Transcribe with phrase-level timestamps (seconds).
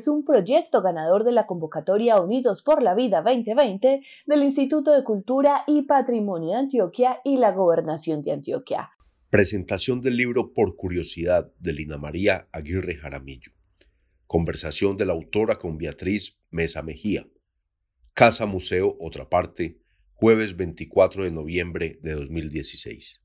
[0.00, 5.04] Es un proyecto ganador de la convocatoria Unidos por la Vida 2020 del Instituto de
[5.04, 8.92] Cultura y Patrimonio de Antioquia y la Gobernación de Antioquia.
[9.28, 13.52] Presentación del libro Por Curiosidad de Lina María Aguirre Jaramillo.
[14.26, 17.26] Conversación de la autora con Beatriz Mesa Mejía.
[18.14, 19.82] Casa Museo Otra Parte,
[20.14, 23.20] jueves 24 de noviembre de 2016.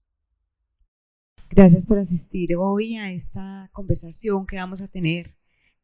[1.51, 5.35] Gracias por asistir hoy a esta conversación que vamos a tener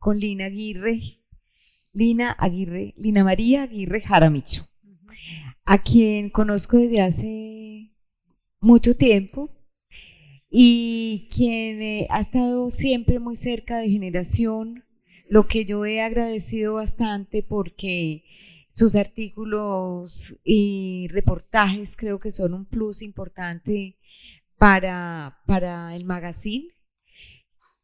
[0.01, 1.19] con Lina Aguirre,
[1.93, 4.67] Lina Aguirre, Lina María Aguirre Jaramicho,
[5.63, 7.91] a quien conozco desde hace
[8.59, 9.51] mucho tiempo
[10.49, 14.83] y quien eh, ha estado siempre muy cerca de generación,
[15.29, 18.23] lo que yo he agradecido bastante porque
[18.71, 23.99] sus artículos y reportajes creo que son un plus importante
[24.57, 26.73] para, para el magazine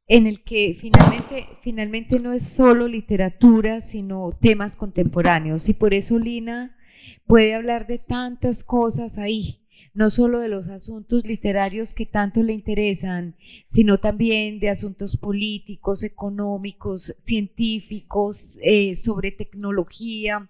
[0.07, 5.67] en el que finalmente, finalmente no es solo literatura, sino temas contemporáneos.
[5.67, 6.77] Y por eso Lina
[7.25, 9.59] puede hablar de tantas cosas ahí,
[9.93, 13.35] no solo de los asuntos literarios que tanto le interesan,
[13.67, 20.49] sino también de asuntos políticos, económicos, científicos, eh, sobre tecnología,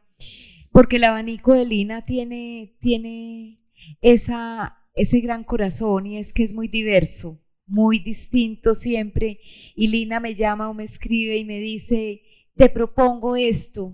[0.71, 3.59] porque el abanico de Lina tiene, tiene
[4.01, 9.39] esa, ese gran corazón y es que es muy diverso muy distinto siempre.
[9.75, 12.21] Y Lina me llama o me escribe y me dice,
[12.55, 13.93] te propongo esto.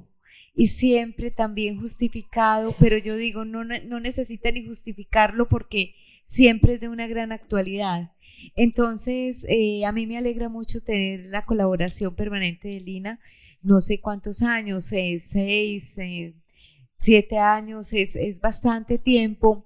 [0.56, 5.96] Y siempre también justificado, pero yo digo, no, no necesita ni justificarlo porque
[6.26, 8.12] siempre es de una gran actualidad.
[8.56, 13.20] Entonces, eh, a mí me alegra mucho tener la colaboración permanente de Lina.
[13.62, 15.32] No sé cuántos años, seis,
[15.98, 16.34] eh,
[16.98, 19.66] siete años, es, es bastante tiempo.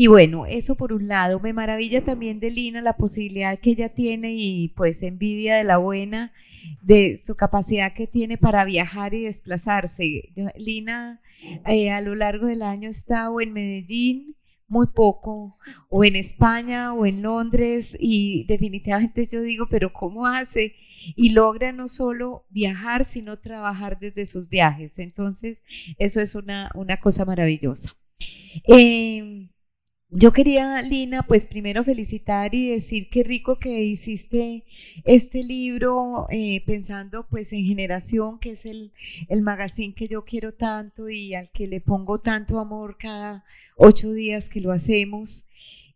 [0.00, 1.40] Y bueno, eso por un lado.
[1.40, 5.78] Me maravilla también de Lina la posibilidad que ella tiene y pues envidia de la
[5.78, 6.32] buena
[6.82, 10.32] de su capacidad que tiene para viajar y desplazarse.
[10.56, 11.20] Lina
[11.66, 14.36] eh, a lo largo del año ha estado en Medellín
[14.68, 15.52] muy poco,
[15.88, 20.76] o en España o en Londres, y definitivamente yo digo, pero ¿cómo hace?
[21.16, 24.92] Y logra no solo viajar, sino trabajar desde sus viajes.
[24.96, 25.58] Entonces,
[25.98, 27.96] eso es una, una cosa maravillosa.
[28.68, 29.48] Eh,
[30.10, 34.64] yo quería, Lina, pues primero felicitar y decir qué rico que hiciste
[35.04, 38.92] este libro eh, pensando pues en generación, que es el,
[39.28, 43.44] el magazine que yo quiero tanto y al que le pongo tanto amor cada
[43.76, 45.44] ocho días que lo hacemos.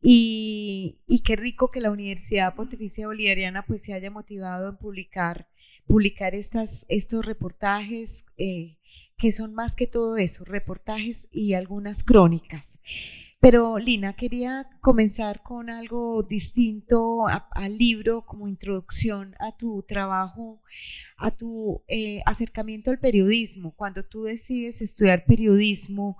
[0.03, 5.49] Y, y qué rico que la Universidad Pontificia Bolivariana pues se haya motivado en publicar,
[5.87, 8.77] publicar estas, estos reportajes eh,
[9.17, 12.79] que son más que todo eso, reportajes y algunas crónicas.
[13.43, 20.63] Pero Lina, quería comenzar con algo distinto al libro como introducción a tu trabajo,
[21.17, 23.75] a tu eh, acercamiento al periodismo.
[23.75, 26.19] Cuando tú decides estudiar periodismo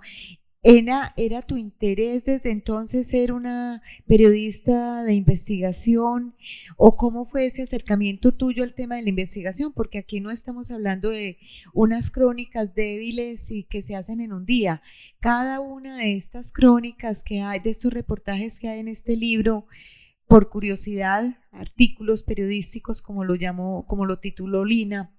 [0.65, 6.35] ¿Era, ¿Era tu interés desde entonces ser una periodista de investigación
[6.77, 9.73] o cómo fue ese acercamiento tuyo al tema de la investigación?
[9.73, 11.37] Porque aquí no estamos hablando de
[11.73, 14.81] unas crónicas débiles y que se hacen en un día.
[15.19, 19.65] Cada una de estas crónicas que hay, de estos reportajes que hay en este libro,
[20.29, 25.11] por curiosidad, artículos periodísticos como lo llamó, como lo tituló Lina,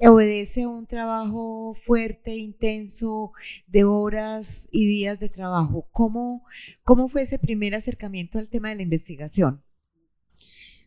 [0.00, 3.32] obedece a un trabajo fuerte, intenso,
[3.66, 5.88] de horas y días de trabajo.
[5.92, 6.44] ¿Cómo,
[6.82, 9.62] cómo fue ese primer acercamiento al tema de la investigación?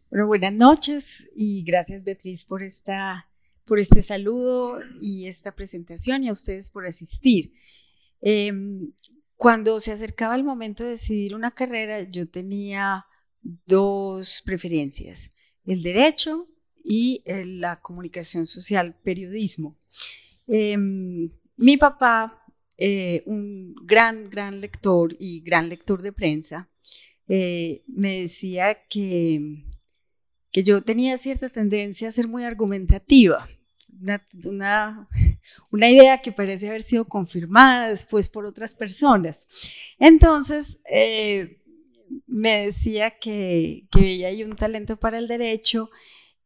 [0.09, 3.27] Bueno, buenas noches y gracias Beatriz por, esta,
[3.65, 7.53] por este saludo y esta presentación y a ustedes por asistir.
[8.21, 8.93] Em,
[9.35, 13.05] cuando se acercaba el momento de decidir una carrera, yo tenía
[13.41, 15.29] dos preferencias,
[15.65, 16.47] el derecho
[16.87, 19.77] y eh, la comunicación social, periodismo.
[20.47, 22.45] Em, mi papá,
[22.77, 26.67] eh, un gran, gran lector y gran lector de prensa,
[27.27, 29.65] eh, me decía que,
[30.49, 33.49] que yo tenía cierta tendencia a ser muy argumentativa,
[34.45, 35.09] una,
[35.71, 39.45] una, idea que parece haber sido confirmada después por otras personas.
[39.99, 40.79] Entonces,
[42.27, 45.89] me decía que, que veía ahí un talento para el derecho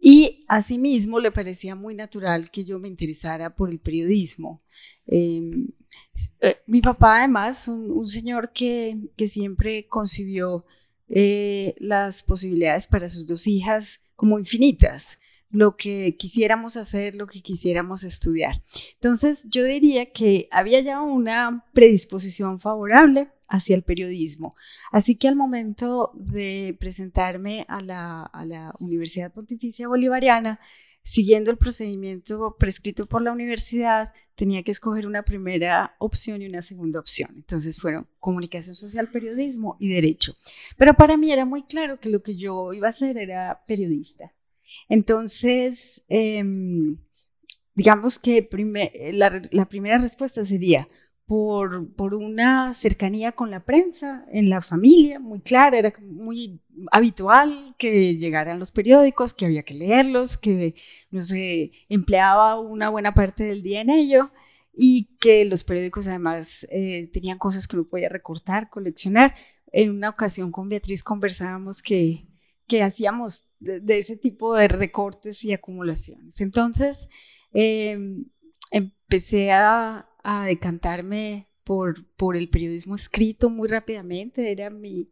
[0.01, 4.63] y asimismo le parecía muy natural que yo me interesara por el periodismo.
[5.05, 5.67] Em,
[6.41, 10.65] eh, mi papá además, un, señor que, que, siempre concibió
[11.07, 15.19] eh, las posibilidades para sus dos hijas como infinitas
[15.51, 18.63] lo que quisiéramos hacer, lo que quisiéramos estudiar.
[18.93, 24.55] Entonces, yo diría que había ya una predisposición favorable hacia el periodismo.
[24.91, 30.59] Así que al momento de presentarme a la, Universidad Pontificia Bolivariana,
[31.03, 36.61] siguiendo el procedimiento prescrito por la universidad, tenía que escoger una primera opción y una
[36.61, 37.29] segunda opción.
[37.35, 40.33] Entonces fueron comunicación social, periodismo y derecho.
[40.77, 44.31] Pero para mí era muy claro que lo que yo iba a hacer era periodista.
[44.87, 46.97] Entonces, em,
[47.75, 48.47] digamos que
[49.11, 50.87] la, primera respuesta sería
[51.31, 56.59] por, por, una cercanía con la prensa, en la familia, muy clara, era muy
[56.91, 60.75] habitual que llegaran los periódicos, que había que leerlos, que
[61.09, 64.29] no se empleaba una buena parte del día en ello
[64.75, 69.33] y que los periódicos además eh, tenían cosas que uno podía recortar, coleccionar.
[69.71, 72.27] En una ocasión con Beatriz conversábamos que
[72.67, 76.39] que hacíamos de, ese tipo de recortes y acumulaciones.
[76.41, 77.09] Entonces,
[77.53, 78.25] em,
[78.71, 80.09] empecé a,
[80.45, 85.09] decantarme por, por, el periodismo escrito muy rápidamente, era mi,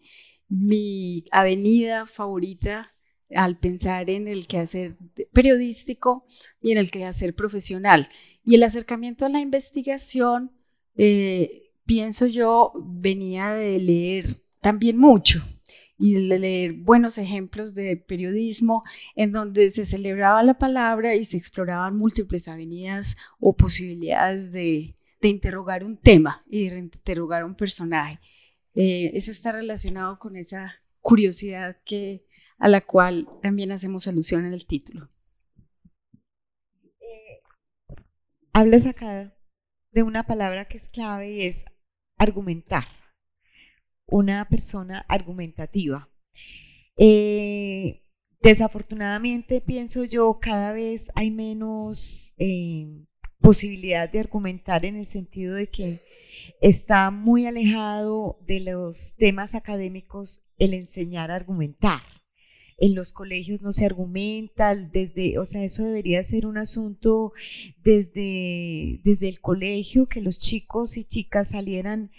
[0.48, 2.88] mi avenida favorita
[3.36, 4.98] al pensar en el quehacer
[5.32, 6.26] periodístico
[6.62, 8.10] y en el quehacer profesional.
[8.44, 10.52] Y el acercamiento a la investigación,
[10.96, 14.26] eh, pienso yo, venía de leer
[14.62, 15.46] también mucho
[15.98, 18.84] y leer buenos ejemplos de periodismo
[19.16, 24.96] en donde se celebraba la palabra y se exploraban múltiples avenidas o posibilidades de,
[25.28, 28.20] interrogar un tema y de interrogar un personaje.
[28.76, 32.26] Eh, eso está relacionado con esa curiosidad que,
[32.58, 35.10] a la cual también hacemos alusión en el título.
[37.02, 37.42] Eh,
[38.54, 39.36] hablas acá
[39.92, 41.64] de una palabra que es clave y es
[42.18, 42.86] argumentar
[44.06, 46.10] una persona argumentativa.
[46.98, 48.04] Eh,
[48.42, 53.06] desafortunadamente, pienso yo, cada vez hay menos eh,
[53.42, 56.02] posibilidad de argumentar en el sentido de que
[56.62, 62.02] está muy alejado de los temas académicos el enseñar a argumentar.
[62.78, 67.34] En los colegios no se argumenta, desde, o sea, eso debería ser un asunto
[67.84, 72.12] desde, desde el colegio, que los chicos y chicas salieran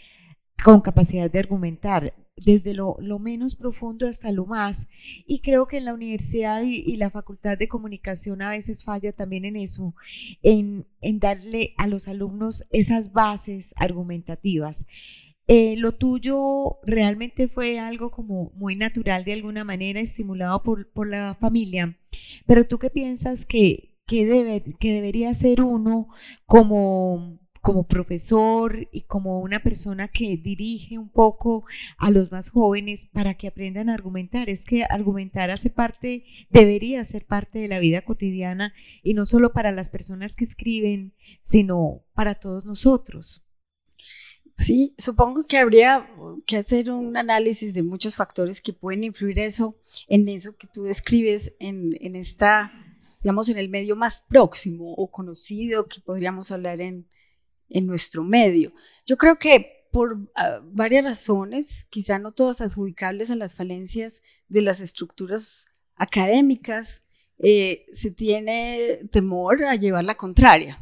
[0.63, 2.15] con capacidad de argumentar
[2.45, 4.87] desde lo, menos profundo hasta lo más.
[5.27, 9.45] Y creo que en la universidad y, la facultad de comunicación a veces falla también
[9.45, 9.95] en eso,
[10.43, 14.87] en, darle a los alumnos esas bases argumentativas.
[15.47, 21.35] Eh, lo tuyo realmente fue algo como muy natural de alguna manera, estimulado por, la
[21.35, 21.99] familia,
[22.47, 26.09] pero tú qué piensas que, que, debe, que debería ser uno
[26.47, 31.65] como como profesor y como una persona que dirige un poco
[31.99, 34.49] a los más jóvenes para que aprendan a argumentar.
[34.49, 38.73] Es que argumentar hace parte, debería ser parte de la vida cotidiana
[39.03, 41.13] y no solo para las personas que escriben,
[41.43, 43.45] sino para todos nosotros.
[44.55, 46.07] Sí, supongo que habría
[46.47, 49.77] que hacer un análisis de muchos factores que pueden influir eso,
[50.07, 52.73] en eso que tú describes en, en esta,
[53.23, 57.07] digamos, en el medio más próximo o conocido que podríamos hablar en,
[57.71, 58.73] en nuestro medio.
[59.07, 64.63] Yo creo que por ah, varias razones, quizá no todas adjudicables a las falencias de
[64.63, 67.03] las estructuras académicas,
[67.39, 70.79] eh, se tiene temor a llevar la contraria.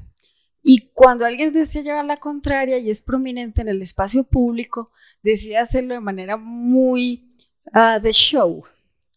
[0.62, 4.90] Y cuando alguien desea llevar la contraria y es prominente en el espacio público,
[5.22, 7.32] decide hacerlo de manera muy
[7.72, 8.64] ah, de show.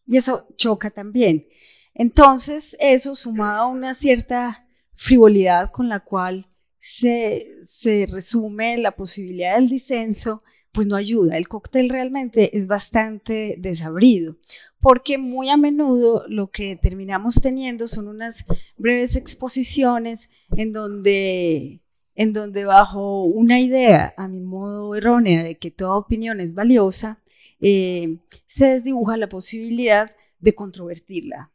[0.08, 1.48] Y eso choca también.
[1.94, 6.48] Entonces, eso sumado a una cierta frivolidad con la cual
[6.82, 11.38] se, resume la posibilidad del disenso, pues no ayuda.
[11.38, 14.38] El cóctel realmente es bastante desabrido,
[14.80, 18.46] porque muy a menudo lo que terminamos teniendo son unas
[18.78, 21.82] breves exposiciones en donde,
[22.16, 27.18] en donde bajo una idea, a mi modo errónea, de que toda opinión es valiosa,
[27.60, 30.10] eh, se desdibuja la posibilidad
[30.40, 31.52] de controvertirla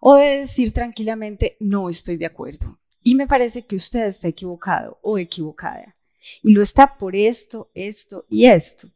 [0.00, 2.78] o de decir tranquilamente no estoy de acuerdo.
[3.02, 5.94] Y me parece que usted está equivocado o equivocada.
[6.42, 8.90] Y lo está por esto, esto y esto.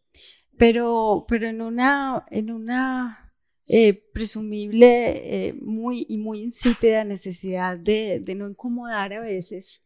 [0.59, 3.33] Pero, pero en una, en una
[3.67, 9.81] eh, presumible eh, muy y muy insípida necesidad de, no incomodar a veces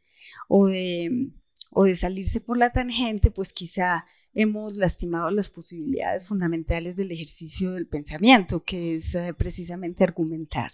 [0.49, 1.31] o de,
[1.71, 7.73] o de salirse por la tangente, pues quizá hemos lastimado las posibilidades fundamentales del ejercicio
[7.73, 10.71] del pensamiento, que es eh, precisamente argumentar.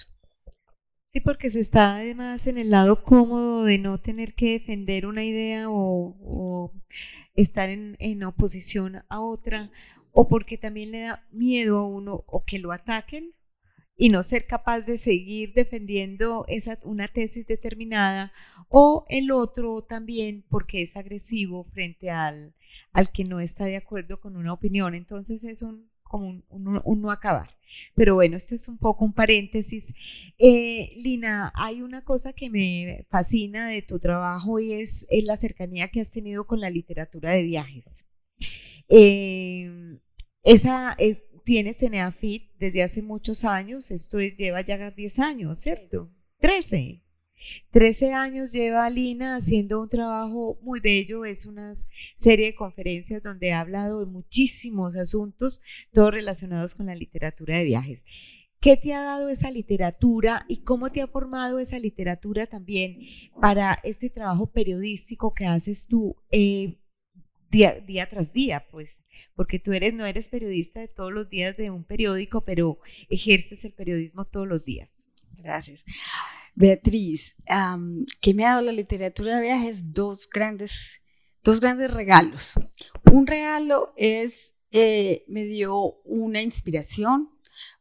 [1.13, 5.25] Sí, porque se está además en el lado cómodo de no tener que defender una
[5.25, 6.73] idea o,
[7.35, 9.71] estar en, en, oposición a otra,
[10.13, 13.35] o porque también le da miedo a uno o que lo ataquen
[13.97, 18.33] y no ser capaz de seguir defendiendo esa, una tesis determinada,
[18.69, 22.55] o el otro también porque es agresivo frente al,
[22.93, 24.95] al que no está de acuerdo con una opinión.
[24.95, 27.51] Entonces es un, como un, no acabar.
[27.95, 29.93] Pero bueno, esto es un poco un paréntesis.
[30.39, 35.89] Eh, Lina, hay una cosa que me fascina de tu trabajo y es, la cercanía
[35.89, 38.05] que has tenido con la literatura de viajes.
[38.89, 39.99] Eh,
[40.45, 46.11] esa, eh, tienes Eneafit desde hace muchos años, esto es, lleva ya 10 años, ¿cierto?
[46.39, 47.02] 13.
[47.71, 51.75] 13 años lleva Lina haciendo un trabajo muy bello, es una
[52.17, 55.61] serie de conferencias donde ha hablado de muchísimos asuntos,
[55.93, 58.03] todos relacionados con la literatura de viajes.
[58.61, 63.01] ¿Qué te ha dado esa literatura y cómo te ha formado esa literatura también
[63.41, 66.79] para este trabajo periodístico que haces tú eh,
[67.51, 68.65] día, día tras día?
[68.71, 68.91] Pues
[69.35, 73.65] porque tú eres, no eres periodista de todos los días de un periódico, pero ejerces
[73.65, 74.89] el periodismo todos los días.
[75.43, 75.85] Gracias.
[76.55, 77.35] Beatriz,
[78.21, 79.93] ¿qué me ha dado la literatura de viajes?
[79.93, 81.01] Dos grandes,
[81.43, 82.55] dos grandes regalos.
[83.11, 87.31] Un regalo es, eh, me dio una inspiración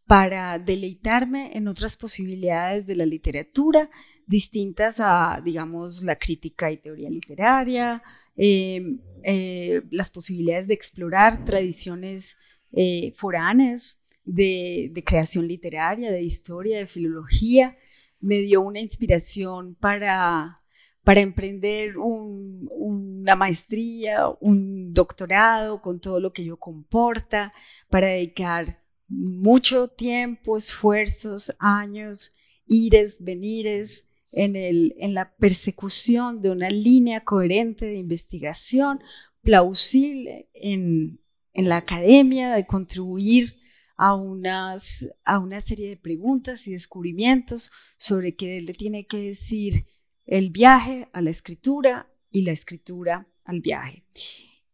[0.08, 3.90] para deleitarme en otras posibilidades de la literatura
[4.26, 8.02] distintas a, digamos, la crítica y teoría literaria,
[8.44, 12.38] Em, eh, las posibilidades de explorar tradiciones
[12.72, 17.78] eh, foráneas de, creación literaria, de historia, de filología.
[18.20, 20.62] Me dio una inspiración para,
[21.04, 27.52] para emprender una maestría, un doctorado con todo lo que ello comporta,
[27.90, 32.34] para dedicar mucho tiempo, esfuerzos, años,
[32.66, 39.02] ires, venires, en, el, en la persecución de una línea coherente de investigación,
[39.42, 41.20] plausible en,
[41.54, 43.61] en la academia, de contribuir
[44.02, 49.86] a, unas, a una serie de preguntas y descubrimientos sobre qué le tiene que decir
[50.26, 54.04] el viaje a la escritura y la escritura al viaje.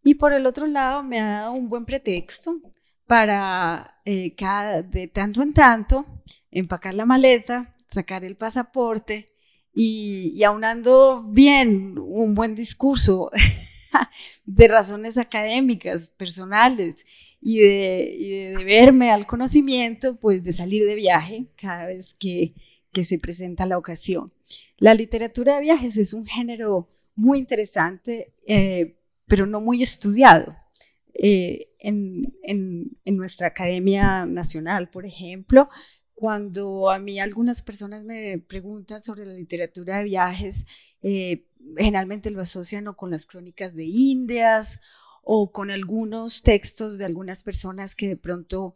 [0.02, 2.62] Y por el otro lado, me ha dado un buen pretexto
[3.06, 6.06] para eh, cada, de tanto en tanto
[6.50, 9.26] empacar la maleta, sacar el pasaporte
[9.74, 13.30] y, aunando bien un buen discurso
[14.46, 17.06] de razones académicas, personales
[17.42, 22.54] y de, verme al conocimiento, pues de salir de viaje cada vez que,
[23.04, 24.34] se presenta la ocasión.
[24.80, 30.56] La literatura de viajes es un género muy interesante, eh, pero no muy estudiado.
[31.14, 32.34] Eh, en,
[33.06, 35.68] nuestra Academia Nacional, por ejemplo,
[36.16, 40.66] cuando a mí algunas personas me preguntan sobre la literatura de viajes,
[41.04, 41.46] eh,
[41.78, 44.80] generalmente lo asocian o con las crónicas de Indias
[45.30, 48.74] o con algunos textos de algunas personas que de pronto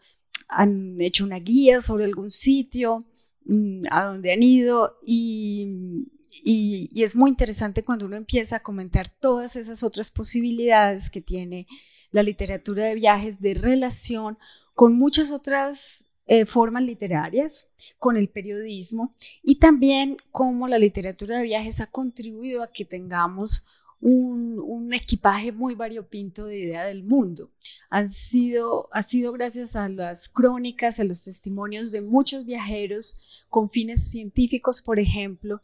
[0.50, 3.06] han hecho una guía sobre algún sitio
[3.46, 6.10] mm, a donde han ido y,
[6.44, 11.68] y, es muy interesante cuando uno empieza a comentar todas esas otras posibilidades que tiene
[12.12, 14.38] la literatura de viajes de relación
[14.74, 17.68] con muchas otras eh, formas literarias,
[17.98, 19.10] con el periodismo
[19.42, 23.66] y también cómo la literatura de viajes ha contribuido a que tengamos
[24.02, 27.50] un, equipaje muy variopinto de idea del mundo.
[27.90, 33.70] Han sido, ha sido gracias a las crónicas, a los testimonios de muchos viajeros con
[33.70, 35.62] fines científicos, por ejemplo,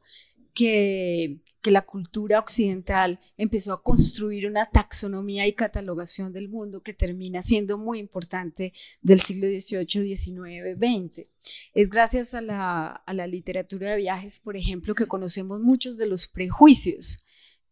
[0.54, 7.44] que, la cultura occidental empezó a construir una taxonomía y catalogación del mundo que termina
[7.44, 11.30] siendo muy importante del siglo XVIII, XIX, XX.
[11.74, 16.06] Es gracias a la, a la literatura de viajes, por ejemplo, que conocemos muchos de
[16.06, 17.26] los prejuicios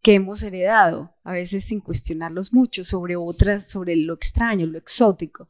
[0.06, 5.50] que hemos heredado, a veces sin cuestionarlos mucho, sobre otras, sobre lo extraño, lo exótico.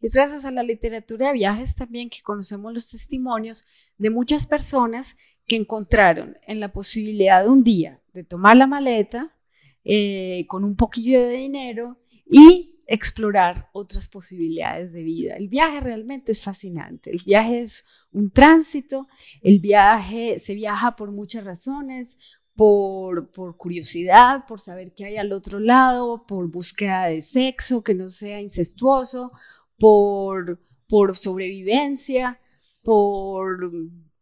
[0.00, 3.66] Es gracias a la literatura de viajes también que conocemos los testimonios
[3.98, 5.16] de muchas personas
[5.48, 9.34] que encontraron en la posibilidad de un día de tomar la maleta
[9.82, 11.96] eh, con un poquillo de dinero
[12.30, 15.34] y explorar otras posibilidades de vida.
[15.34, 17.10] El viaje realmente es fascinante.
[17.10, 19.08] El viaje es un tránsito,
[19.42, 22.16] el viaje se viaja por muchas razones,
[22.56, 27.94] por, por, curiosidad, por saber qué hay al otro lado, por búsqueda de sexo que
[27.94, 29.30] no sea incestuoso,
[29.78, 30.58] por,
[30.88, 32.40] por sobrevivencia,
[32.82, 33.70] por,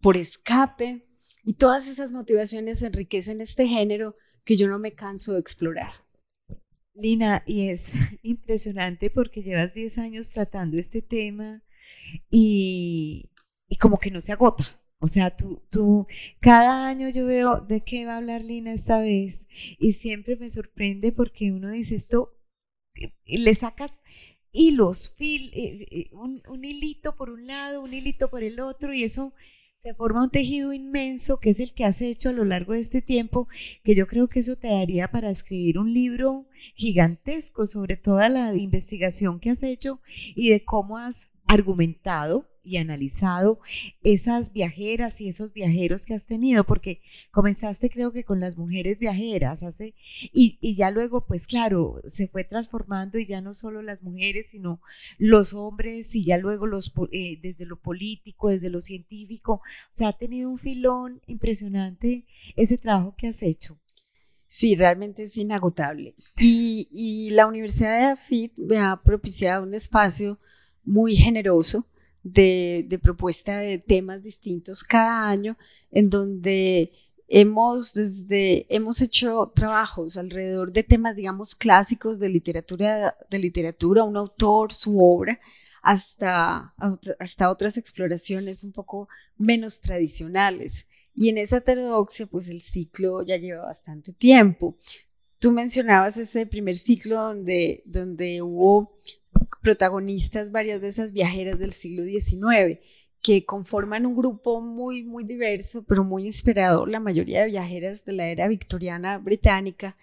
[0.01, 1.07] por escape.
[1.45, 4.15] Y todas esas motivaciones enriquecen este género
[4.45, 5.93] que yo no me canso de explorar.
[6.95, 7.83] Lina, y es
[8.23, 11.63] impresionante porque llevas 10 años tratando este tema
[12.31, 13.31] y,
[13.69, 14.81] y como que no se agota.
[15.05, 16.07] O sea, tú, tú,
[16.41, 19.43] cada año yo veo de qué va a hablar Lina esta vez
[19.79, 22.33] y siempre me sorprende porque uno dice esto,
[23.27, 23.93] le sacas
[24.51, 28.95] hilos, fil, eh, eh, un, un hilito por un lado, un hilito por el otro
[28.95, 29.35] y eso
[29.83, 32.81] se forma un tejido inmenso que es el que has hecho a lo largo de
[32.81, 33.47] este tiempo,
[33.83, 36.47] que yo creo que eso te daría para escribir un libro
[36.77, 40.01] gigantesco sobre toda la investigación que has hecho
[40.35, 43.61] y de cómo has argumentado y analizado
[44.03, 48.99] esas viajeras y esos viajeros que has tenido, porque comenzaste creo que con las mujeres
[48.99, 49.95] viajeras, hace,
[50.33, 54.47] y, y ya luego, pues claro, se fue transformando y ya no solo las mujeres,
[54.51, 54.81] sino
[55.19, 60.09] los hombres y ya luego los, eh, desde lo político, desde lo científico, o sea,
[60.09, 62.25] ha tenido un filón impresionante
[62.57, 63.79] ese trabajo que has hecho.
[64.49, 66.15] Sí, realmente es inagotable.
[66.39, 70.39] Y, y la Universidad de AFIT me ha propiciado un espacio
[70.85, 71.87] muy generoso
[72.25, 75.57] de, propuesta de temas distintos cada año,
[75.91, 76.93] en donde
[77.29, 84.17] hemos, desde, hemos hecho trabajos alrededor de temas, digamos, clásicos de literatura, de literatura, un
[84.17, 85.39] autor, su obra,
[85.83, 86.75] hasta,
[87.19, 90.87] hasta otras exploraciones un poco menos tradicionales.
[91.15, 94.77] Y en esa heterodoxia, pues el ciclo ya lleva bastante tiempo.
[95.39, 98.87] Tú mencionabas ese primer ciclo donde, donde hubo
[99.63, 102.79] protagonistas varias de esas viajeras del siglo XIX,
[103.23, 108.13] que conforman un grupo muy, muy diverso, pero muy inspirador, la mayoría de viajeras de
[108.13, 109.97] la era victoriana británica,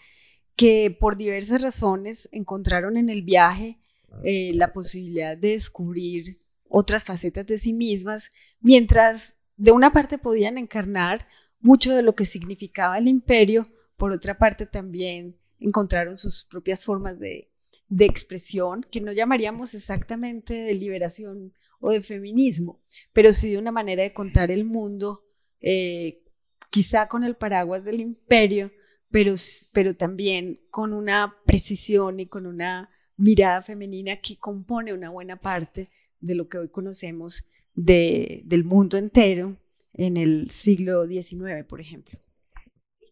[0.55, 3.77] que por diversas razones encontraron en el viaje
[4.23, 10.57] eh, la posibilidad de descubrir otras facetas de sí mismas, mientras de una parte podían
[10.57, 11.27] encarnar
[11.59, 13.67] mucho de lo que significaba el imperio,
[13.97, 17.50] por otra parte también encontraron sus propias formas de,
[17.91, 23.73] de expresión que no llamaríamos exactamente de liberación o de feminismo, pero sí de una
[23.73, 25.25] manera de contar el mundo,
[25.59, 26.23] eh,
[26.69, 28.71] quizá con el paraguas del imperio,
[29.09, 29.33] pero,
[29.73, 35.89] pero también con una precisión y con una mirada femenina que compone una buena parte
[36.21, 39.57] de lo que hoy conocemos del mundo entero
[39.93, 42.17] en el siglo XIX, por ejemplo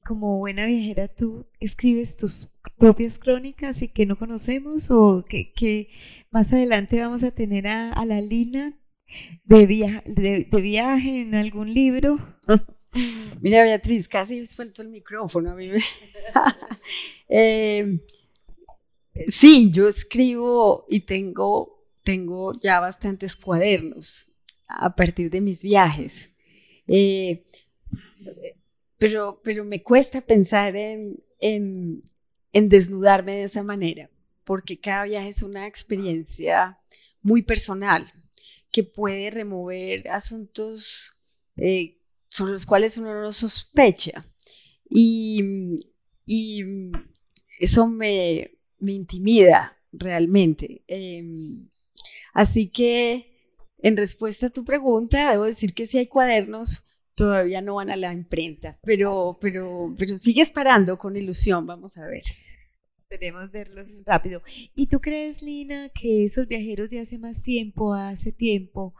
[0.09, 5.91] como buena viajera, tú escribes tus propias crónicas y que no conocemos o que,
[6.31, 8.75] más adelante vamos a tener a, la Lina
[9.43, 12.17] de, viaje en algún libro.
[13.39, 15.69] Mira, Beatriz, casi suelto el micrófono a mí.
[17.31, 17.99] Eh,
[19.27, 24.25] sí, yo escribo y tengo, tengo ya bastantes cuadernos
[24.67, 26.31] a partir de mis viajes.
[26.87, 27.43] Eh,
[28.99, 32.03] pero, pero me cuesta pensar en, en,
[32.51, 34.11] desnudarme de esa manera,
[34.43, 36.77] porque cada viaje es una experiencia
[37.21, 38.11] muy personal
[38.71, 41.13] que puede remover asuntos
[41.55, 41.97] eh,
[42.29, 44.25] sobre los cuales uno no sospecha.
[44.89, 45.79] Y,
[46.25, 46.63] y
[47.59, 50.83] eso me, intimida realmente.
[50.87, 51.69] Em,
[52.33, 53.31] así que,
[53.77, 56.88] en respuesta a tu pregunta, debo decir que si hay cuadernos
[57.19, 62.05] todavía no van a la imprenta, pero, pero, pero sigue esperando con ilusión, vamos a
[62.07, 62.23] ver.
[63.03, 64.41] Esperemos verlos rápido.
[64.75, 68.93] ¿Y tú crees, Lina, que esos viajeros de hace más tiempo, hace tiempo,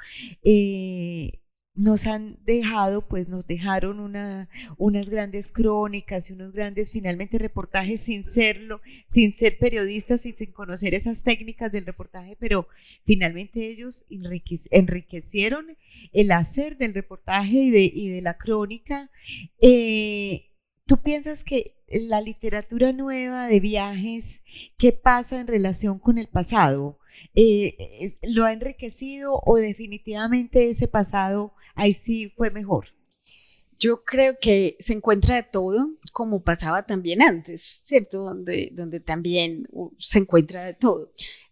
[0.43, 1.39] eh,
[1.79, 8.01] nos han dejado, pues nos dejaron una, unas grandes crónicas y unos grandes finalmente reportajes
[8.01, 12.67] sin serlo, sin ser periodistas y sin conocer esas técnicas del reportaje, pero
[13.05, 15.77] finalmente ellos enriquecieron
[16.11, 19.09] el hacer del reportaje y de, y de la crónica.
[19.61, 20.49] Eh,
[20.85, 24.41] ¿Tú piensas que la literatura nueva de viajes,
[24.77, 26.98] qué pasa en relación con el pasado?
[27.35, 32.87] Eh, eh, ¿Lo ha enriquecido o definitivamente ese pasado ahí sí fue mejor.
[33.79, 38.23] Yo creo que se encuentra de todo, como pasaba también antes, ¿cierto?
[38.23, 41.11] Donde, donde también uh, se encuentra de todo.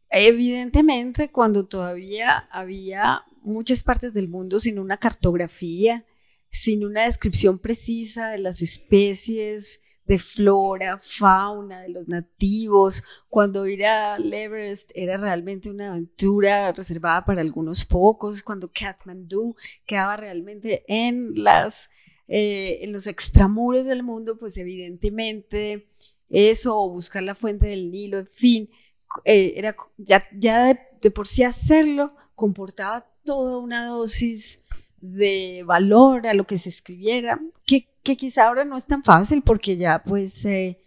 [0.09, 6.05] Evidentemente, cuando todavía había muchas partes del mundo sin una cartografía,
[6.49, 13.85] sin una descripción precisa de las especies, de flora, fauna, de los nativos, cuando ir
[13.85, 21.33] al Everest era realmente una aventura reservada para algunos pocos, cuando Kathmandu quedaba realmente en
[21.35, 21.89] las
[22.29, 25.87] eh, en los extramuros del mundo, pues evidentemente
[26.29, 28.69] eso, o buscar la fuente del Nilo, en fin,
[29.23, 34.59] eh, era ya, ya de, de por sí hacerlo comportaba toda una dosis
[35.13, 39.75] de valor a lo que se escribiera, que, quizá ahora no es tan fácil porque
[39.75, 40.77] ya pues eh,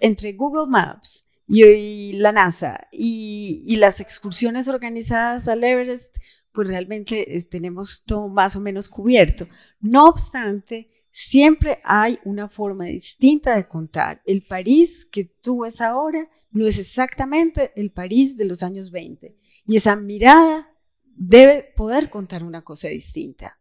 [0.00, 6.16] entre Google Maps y, la NASA y, las excursiones organizadas al Everest,
[6.52, 9.46] pues realmente eh, tenemos todo más o menos cubierto.
[9.80, 14.20] No obstante, siempre hay una forma distinta de contar.
[14.26, 19.36] El París que tú ves ahora no es exactamente el París de los años 20.
[19.66, 20.70] Y esa mirada
[21.18, 23.58] debe poder contar una cosa distinta.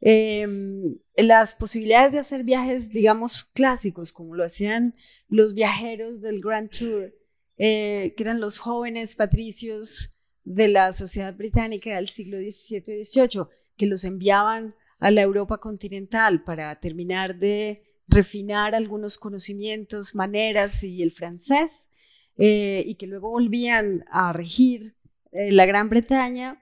[0.00, 4.94] Em, las posibilidades de hacer viajes, digamos, clásicos, como lo hacían
[5.28, 7.14] los viajeros del Grand Tour,
[7.58, 13.44] eh, que eran los jóvenes patricios de la sociedad británica del siglo XVII y XVIII,
[13.76, 21.02] que los enviaban a la Europa continental para terminar de refinar algunos conocimientos, maneras y
[21.02, 21.88] el francés,
[22.36, 24.96] eh, y que luego volvían a regir
[25.30, 26.60] eh, la Gran Bretaña,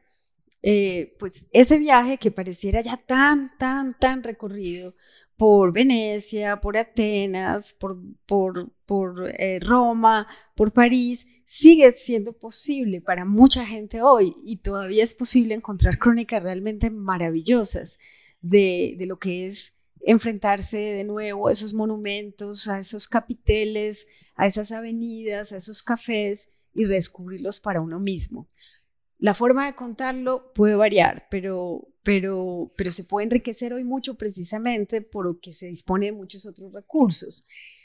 [0.62, 4.94] eh, pues ese viaje que pareciera ya tan, tan, tan recorrido
[5.37, 13.64] por Venecia, por Atenas, por, por, por Roma, por París, sigue siendo posible para mucha
[13.64, 17.99] gente hoy y todavía es posible encontrar crónicas realmente maravillosas
[18.40, 24.47] de, de lo que es enfrentarse de nuevo a esos monumentos, a esos capiteles, a
[24.47, 28.49] esas avenidas, a esos cafés y descubrirlos para uno mismo.
[29.18, 35.02] La forma de contarlo puede variar, pero, pero, pero se puede enriquecer hoy mucho precisamente
[35.02, 37.44] porque se dispone de muchos otros recursos.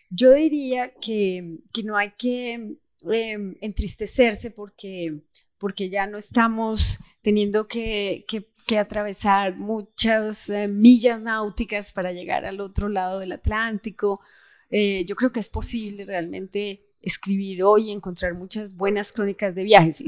[0.10, 2.78] Yo diría que, que no hay que
[3.12, 5.22] em, entristecerse porque,
[5.58, 12.62] porque ya no estamos teniendo que, que atravesar muchas eh, millas náuticas para llegar al
[12.62, 14.22] otro lado del Atlántico.
[14.70, 19.64] Eh, yo creo que es posible realmente escribir hoy y encontrar muchas buenas crónicas de
[19.64, 20.04] viajes.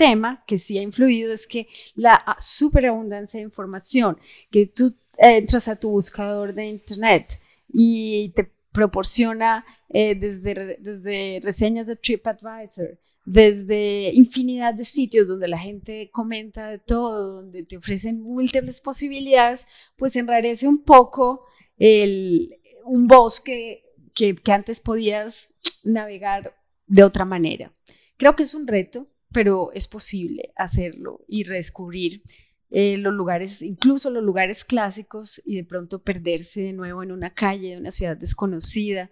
[0.00, 4.16] Tema que sí ha influido es que la superabundancia de información,
[4.50, 11.86] que tú entras a tu buscador de internet y te proporciona eh, desde, desde reseñas
[11.86, 18.22] de TripAdvisor, desde infinidad de sitios donde la gente comenta de todo, donde te ofrecen
[18.22, 19.66] múltiples posibilidades,
[19.98, 21.44] pues enrarece un poco
[21.76, 23.84] el, un bosque
[24.14, 25.50] que, que antes podías
[25.84, 27.70] navegar de otra manera.
[28.16, 32.22] Creo que es un reto, pero es posible hacerlo y redescubrir
[32.70, 37.34] eh, los lugares, incluso los lugares clásicos, y de pronto perderse de nuevo en una
[37.34, 39.10] calle de una ciudad desconocida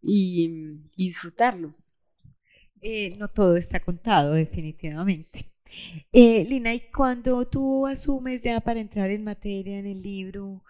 [0.00, 1.74] y, disfrutarlo.
[2.80, 5.53] Eh, no todo está contado, definitivamente.
[6.12, 10.62] Eh, Lina, y cuando tú asumes ya para entrar en materia en el libro,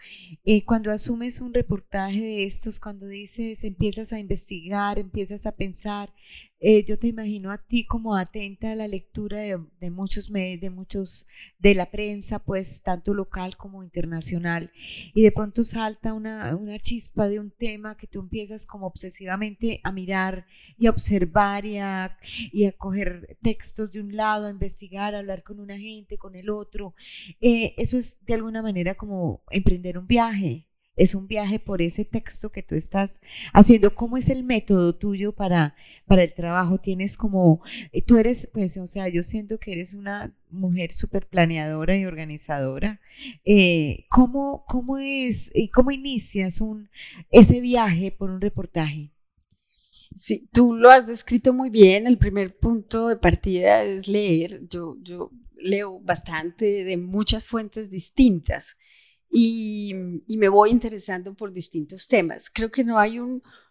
[0.44, 6.10] eh, cuando asumes un reportaje de estos, cuando dices, empiezas a investigar, empiezas a pensar,
[6.60, 10.70] eh, yo te imagino a ti como atenta a la lectura de, muchos medios, de
[10.70, 11.26] muchos,
[11.58, 14.72] de la prensa, pues tanto local como internacional,
[15.14, 19.92] y de pronto salta una, chispa de un tema que tú empiezas como obsesivamente a
[19.92, 20.46] mirar
[20.78, 22.16] y a observar y a
[22.78, 26.94] coger textos de un lado, a investigar hablar con una gente, con el otro.
[27.40, 30.66] Eh, eso es de alguna manera como emprender un viaje.
[30.96, 33.10] Es un viaje por ese texto que tú estás
[33.52, 33.94] haciendo.
[33.96, 35.74] ¿Cómo es el método tuyo para,
[36.06, 36.78] para el trabajo?
[36.78, 41.26] Tienes como, eh, tú eres, pues, o sea, yo siento que eres una mujer súper
[41.26, 43.00] planeadora y organizadora.
[43.44, 46.88] Eh, ¿cómo, ¿Cómo es, cómo inicias un,
[47.30, 49.13] ese viaje por un reportaje?
[50.14, 52.06] Sí, tú lo has descrito muy bien.
[52.06, 54.62] El primer punto de partida es leer.
[54.68, 54.96] Yo,
[55.56, 58.76] leo bastante de muchas fuentes distintas
[59.30, 59.94] y,
[60.28, 62.50] me voy interesando por distintos temas.
[62.50, 63.18] Creo que no hay,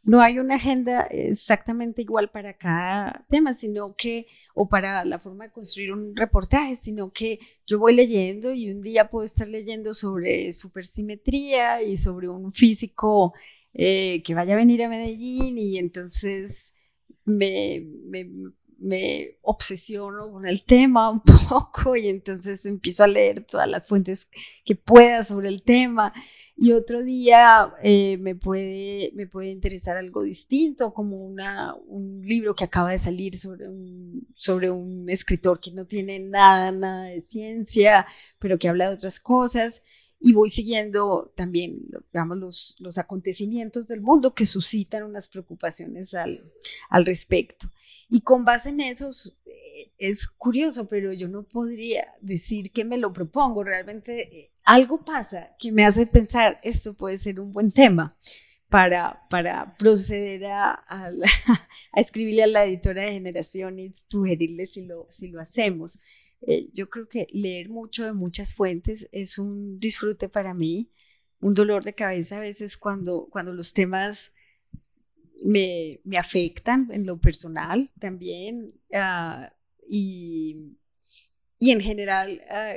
[0.03, 4.25] no hay una agenda exactamente igual para cada tema, sino que,
[4.55, 8.81] o para la forma de construir un reportaje, sino que yo voy leyendo y un
[8.81, 13.33] día puedo estar leyendo sobre supersimetría y sobre un físico
[13.73, 16.73] eh, que vaya a venir a Medellín y entonces
[17.25, 17.83] me,
[19.41, 24.27] obsesiono con el tema un poco y entonces empiezo a leer todas las fuentes
[24.65, 26.13] que pueda sobre el tema
[26.55, 32.53] y otro día eh, me, puede, me puede interesar algo distinto, como una, un libro
[32.55, 37.21] que acaba de salir sobre un, sobre un escritor que no tiene nada, nada de
[37.21, 38.05] ciencia,
[38.37, 39.81] pero que habla de otras cosas
[40.25, 41.81] y voy siguiendo también,
[42.13, 46.49] digamos, los, los acontecimientos del mundo que suscitan unas preocupaciones al,
[46.89, 47.67] al respecto.
[48.09, 52.97] Y con base en esos, eh, es curioso, pero yo no podría decir que me
[52.97, 53.65] lo propongo.
[53.65, 58.15] Realmente algo pasa que me hace pensar, esto puede ser un buen tema
[58.69, 61.09] para, para proceder a, a,
[61.91, 65.99] a escribirle a la editora de generación y sugerirle si lo, si lo hacemos.
[66.45, 70.91] Eh, yo creo que leer mucho de muchas fuentes es un disfrute para mí,
[71.39, 74.31] un dolor de cabeza a veces cuando, cuando los temas
[75.43, 78.73] me, afectan en lo personal también.
[78.93, 79.53] Ah,
[79.89, 80.77] y,
[81.59, 82.75] y, en general, ah,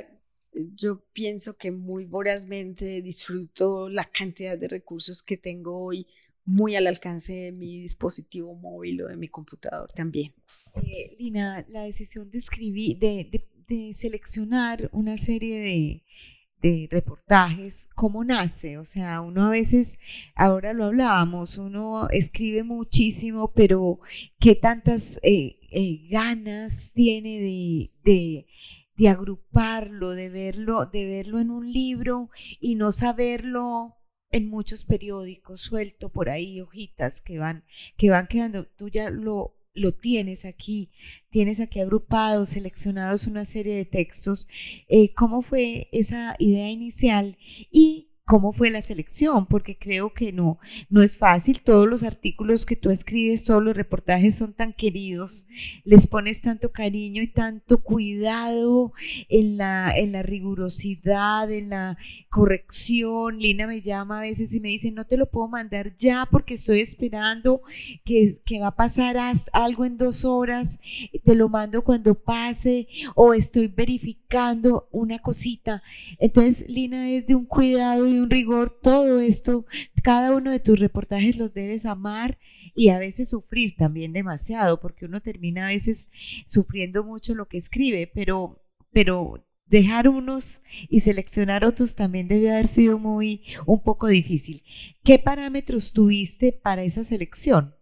[0.75, 6.07] yo pienso que muy vorazmente disfruto la cantidad de recursos que tengo hoy
[6.45, 10.33] muy al alcance de mi dispositivo móvil o de mi computador también.
[10.75, 16.03] Eh, Lina, la decisión de escribir, de, seleccionar una serie de,
[16.61, 18.77] de reportajes, ¿cómo nace?
[18.77, 19.97] O sea, uno a veces,
[20.35, 23.99] ahora lo hablábamos, uno escribe muchísimo, pero
[24.39, 28.47] ¿qué tantas eh, eh, ganas tiene de, de,
[28.95, 32.29] de, agruparlo, de verlo, de verlo en un libro
[32.61, 33.95] y no saberlo
[34.31, 37.65] en muchos periódicos, suelto por ahí, hojitas que van,
[37.97, 38.65] que van quedando.
[38.65, 40.89] Tú ya lo lo tienes aquí,
[41.29, 44.47] tienes aquí agrupados, seleccionados una serie de textos.
[44.89, 47.37] Eh, ¿Cómo fue esa idea inicial?
[47.71, 50.59] Y cómo fue la selección, porque creo que no,
[50.89, 51.61] no es fácil.
[51.63, 55.47] Todos los artículos que tú escribes, todos los reportajes son tan queridos,
[55.85, 58.91] les pones tanto cariño y tanto cuidado
[59.29, 61.97] en la, en la rigurosidad, en la
[62.29, 63.39] corrección.
[63.39, 66.55] Lina me llama a veces y me dice, no te lo puedo mandar ya porque
[66.55, 67.61] estoy esperando
[68.03, 69.15] que, que va a pasar
[69.53, 70.79] algo en dos horas,
[71.23, 75.81] te lo mando cuando pase o estoy verificando una cosita.
[76.19, 79.65] Entonces, Lina es de un cuidado y un rigor, todo esto,
[80.03, 82.37] cada uno de tus reportajes los debes amar
[82.75, 86.07] y a veces sufrir también demasiado, porque uno termina a veces
[86.47, 92.67] sufriendo mucho lo que escribe, pero, pero dejar unos y seleccionar otros también debe haber
[92.67, 94.63] sido muy, un poco difícil.
[95.03, 97.75] ¿Qué parámetros tuviste para esa selección?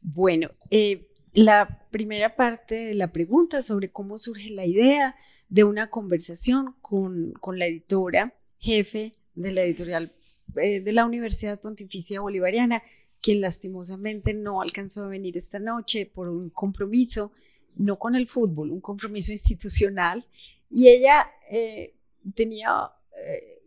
[0.00, 5.14] Bueno, eh, la primera parte de la pregunta sobre cómo surge la idea
[5.48, 10.12] de una conversación con, con la editora jefe de la editorial
[10.56, 12.82] eh, de la Universidad Pontificia Bolivariana,
[13.20, 17.32] quien lastimosamente no alcanzó a venir esta noche por un compromiso,
[17.76, 20.26] no con el fútbol, un compromiso institucional.
[20.70, 21.94] Y ella eh,
[22.34, 22.90] tenía,
[23.26, 23.60] eh,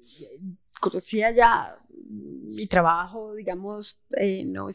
[0.79, 1.77] conocía ya
[2.09, 4.01] mi trabajo, digamos,
[4.45, 4.69] no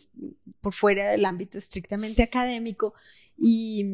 [0.61, 2.95] por fuera del ámbito estrictamente académico
[3.37, 3.93] y,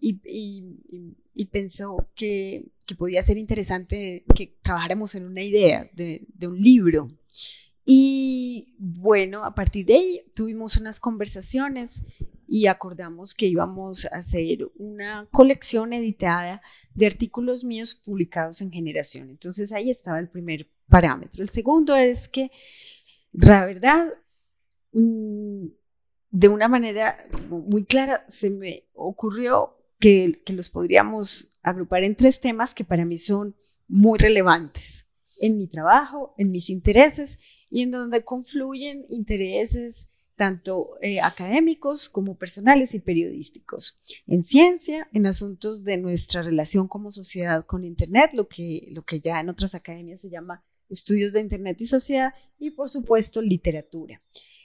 [0.00, 7.08] y pensó que que podía ser interesante que trabajáramos en una idea de, un libro.
[7.84, 12.02] Y bueno, a partir de ahí tuvimos unas conversaciones
[12.48, 16.60] y acordamos que íbamos a hacer una colección editada
[16.96, 19.30] de artículos míos publicados en generación.
[19.30, 21.44] Entonces ahí estaba el primer parámetro.
[21.44, 22.50] El segundo es que,
[23.30, 24.08] la verdad,
[24.94, 25.66] mm,
[26.32, 32.74] de una manera muy clara se me ocurrió que, los podríamos agrupar en tres temas
[32.74, 33.54] que para mí son
[33.86, 35.06] muy relevantes
[35.38, 37.38] en mi trabajo, en mis intereses
[37.70, 43.98] y en donde confluyen intereses tanto eh, académicos como personales y periodísticos.
[44.26, 49.20] En ciencia, en asuntos de nuestra relación como sociedad con Internet, lo que, lo que
[49.20, 54.22] ya en otras academias se llama estudios de Internet y sociedad, y por supuesto literatura.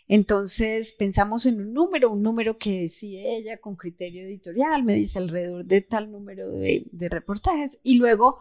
[0.08, 5.18] Entonces pensamos en un número, un número que decide ella con criterio editorial, me dice
[5.18, 8.40] alrededor de tal número de, reportajes y luego,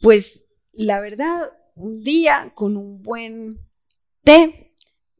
[0.00, 3.60] pues la verdad, un día con un buen
[4.24, 4.74] té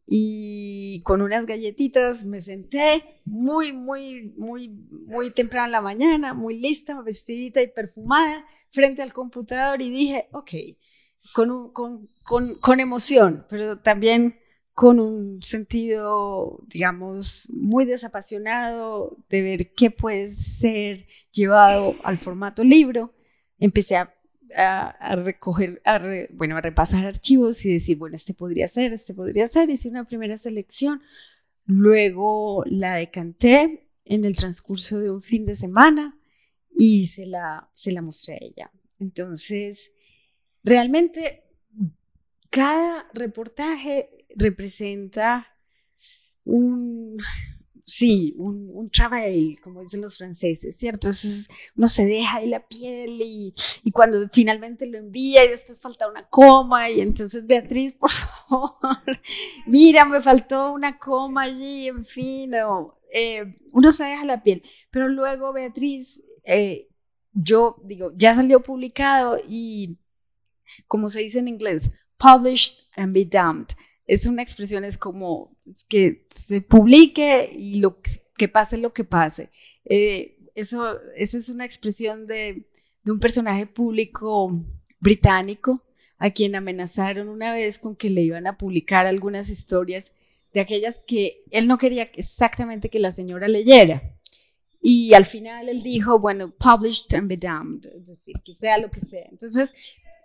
[0.05, 6.61] y con unas galletitas me senté muy, muy, muy, muy temprano en la mañana, muy
[6.61, 10.51] lista, vestidita y perfumada frente al computador y dije, ok,
[11.33, 14.41] con, con, con, con emoción, pero también
[14.75, 23.15] con un sentido, digamos, muy desapasionado de ver qué puede ser llevado al formato libro.
[23.59, 24.15] Empecé a,
[25.17, 29.71] recoger, a bueno, a repasar archivos y decir, bueno, este podría ser, este podría ser.
[29.71, 31.03] Hice una primera selección,
[31.67, 36.19] luego la decanté en el transcurso de un fin de semana
[36.75, 38.71] y se la, se la mostré a ella.
[38.99, 39.93] Entonces,
[40.65, 41.45] realmente
[42.51, 45.47] cada reportaje representa
[46.45, 47.19] un,
[47.85, 51.09] sí, un, un travail, como dicen los franceses, ¿cierto?
[51.09, 55.81] Entonces uno se deja ahí la piel y, y, cuando finalmente lo envía y después
[55.81, 58.77] falta una coma y entonces Beatriz, por favor,
[59.67, 62.53] mira, me faltó una coma allí, en fin,
[63.13, 66.89] eh, uno se deja la piel, pero luego Beatriz, eh,
[67.33, 69.99] yo digo, ya salió publicado y,
[70.87, 73.69] como se dice en inglés, published and be damned
[74.11, 75.57] es una expresión, es como
[75.89, 78.01] que se publique y lo
[78.37, 79.51] que pase lo que pase.
[79.85, 82.67] Eh, eso, esa es una expresión de,
[83.05, 84.51] de un personaje público
[84.99, 85.85] británico
[86.19, 90.13] a quien amenazaron una vez con que le iban a publicar algunas historias
[90.53, 94.03] de aquellas que él no quería exactamente que la señora leyera.
[94.83, 98.91] Y al final él dijo, bueno, published and be damned, es decir, que sea lo
[98.91, 99.29] que sea.
[99.31, 99.73] Entonces,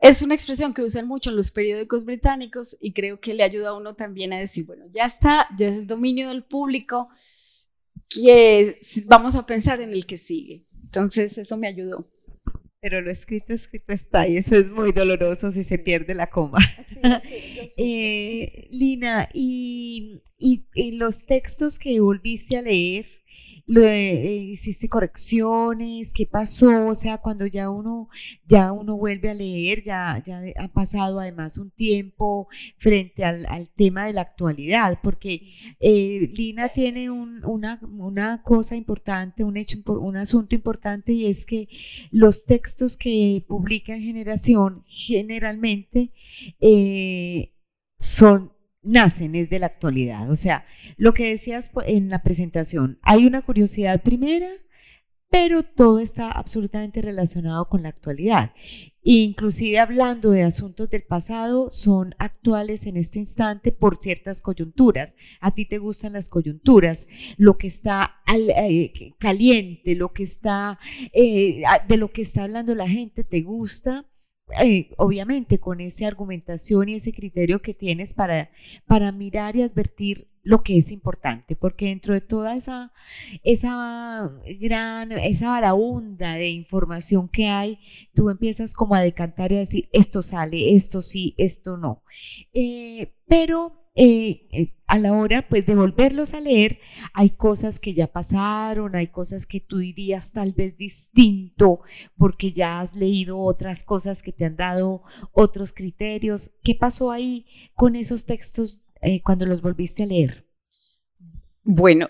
[0.02, 3.70] es una expresión que usan mucho en los periódicos británicos y creo que le ayuda
[3.70, 7.10] a uno también a decir, bueno, ya está, ya es el dominio del público,
[8.10, 10.66] que vamos a pensar en el que sigue.
[10.84, 12.10] Entonces, eso me ayudó.
[12.80, 16.60] Pero lo escrito, escrito está, y eso es muy doloroso si se pierde la coma.
[17.78, 23.08] eh, Lina, y, y los textos que volviste a leer,
[23.68, 28.10] lo eh, hiciste correcciones, qué pasó, o sea, cuando ya uno,
[28.48, 32.48] ya uno vuelve a leer, ya, ya ha pasado además un tiempo
[32.78, 39.58] frente al, tema de la actualidad, porque eh, Lina tiene una, una, cosa importante, un
[39.58, 41.68] hecho, un asunto importante y es que
[42.12, 46.12] los textos que publica en Generación generalmente
[46.60, 47.54] eh,
[48.00, 48.55] son
[48.86, 50.30] nacen es de la actualidad.
[50.30, 50.66] O sea,
[50.98, 54.50] lo que decías en la presentación, hay una curiosidad primera,
[55.30, 58.52] pero todo está absolutamente relacionado con la actualidad.
[59.02, 65.14] Inclusive hablando de asuntos del pasado, son actuales en este instante por ciertas coyunturas.
[65.42, 70.80] A ti te gustan las coyunturas, lo que está eh, caliente, lo que está,
[71.14, 74.06] eh, de lo que está hablando la gente, te gusta
[74.98, 78.50] obviamente con esa argumentación y ese criterio que tienes para,
[78.88, 82.94] para mirar y advertir lo que es importante, porque dentro de toda esa,
[83.44, 87.80] esa gran, esa varaunda de información que hay,
[88.14, 92.04] tú empiezas como a decantar y a decir, esto sale, esto sí, esto no.
[92.54, 96.80] Eh, pero eh, eh, a la hora pues de volverlos a leer,
[97.14, 101.80] hay cosas que ya pasaron, hay cosas que tú dirías tal vez distinto
[102.18, 106.52] porque ya has leído otras cosas que te han dado otros criterios.
[106.62, 110.46] ¿Qué pasó ahí con esos textos eh, cuando los volviste a leer?
[111.64, 112.10] Bueno,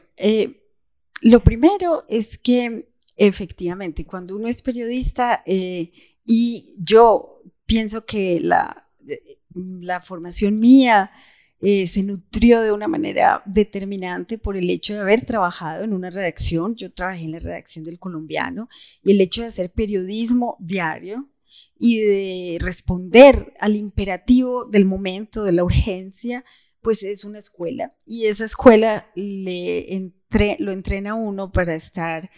[1.21, 8.89] lo primero es que efectivamente cuando uno es periodista y yo pienso que la,
[9.53, 11.11] la formación mía,
[11.67, 16.11] eh, se nutrió de una manera determinante por el hecho de haber trabajado en una
[16.11, 16.75] redacción.
[16.75, 18.69] Yo trabajé en la redacción del colombiano
[19.01, 21.27] y el hecho de hacer periodismo diario
[21.79, 26.43] y de responder al imperativo del momento, de la urgencia,
[26.81, 27.97] pues es una escuela.
[28.05, 32.29] Y esa escuela lo entrena a uno para estar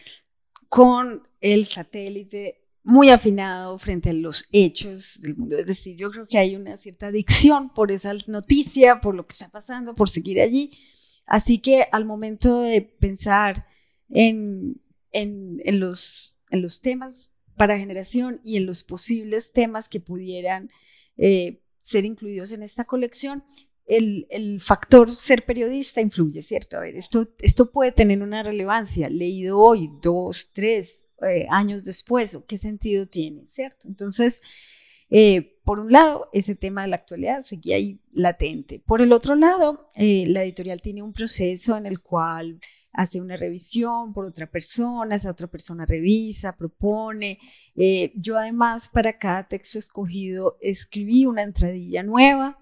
[0.69, 5.57] con el satélite muy afinado frente a los hechos del mundo.
[5.57, 9.33] Es decir, yo creo que hay una cierta adicción por esa noticia, por lo que
[9.33, 10.71] está pasando, por seguir allí.
[11.25, 13.67] Así que al momento de pensar
[14.07, 20.71] en, en, los, en los temas para generación y en los posibles temas que pudieran
[21.17, 23.43] eh, ser incluidos en esta colección,
[23.85, 26.77] el, el, factor ser periodista influye, ¿cierto?
[26.77, 29.09] A ver, esto, esto puede tener una relevancia.
[29.09, 33.87] Leído hoy, dos, tres, eh, años después, qué sentido tiene, ¿cierto?
[33.87, 34.41] Entonces,
[35.09, 38.79] eh, por un lado, ese tema de la actualidad seguía ahí latente.
[38.85, 42.59] Por el otro lado, eh, la editorial tiene un proceso en el cual
[42.93, 47.39] hace una revisión por otra persona, esa otra persona revisa, propone.
[48.15, 52.57] yo además para cada texto escogido escribí una entradilla nueva.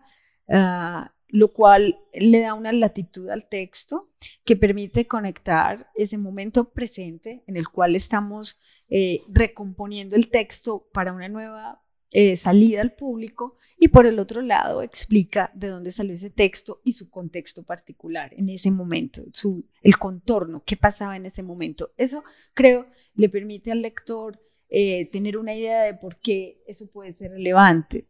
[0.48, 4.08] Uh, lo cual le da una latitud al texto
[4.44, 8.60] que permite conectar ese momento presente en el cual estamos
[8.90, 14.42] eh, recomponiendo el texto para una nueva eh, salida al público y por el otro
[14.42, 19.66] lado explica de dónde salió ese texto y su contexto particular en ese momento, su,
[19.82, 21.92] el contorno, qué pasaba en ese momento.
[21.98, 27.14] Eso creo le permite al lector eh, tener una idea de por qué eso puede
[27.14, 28.06] ser relevante.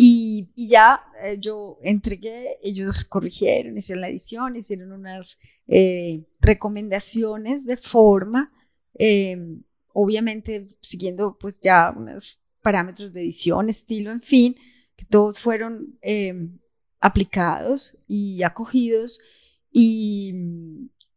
[0.00, 7.76] Y, ya eh, yo entregué, ellos corrigieron, hicieron la edición, hicieron unas eh, recomendaciones de
[7.76, 8.52] forma,
[8.94, 14.54] em, obviamente siguiendo pues ya unos parámetros de edición, estilo, en fin,
[14.94, 15.98] que todos fueron
[17.00, 19.20] aplicados y acogidos.
[19.72, 20.32] Y,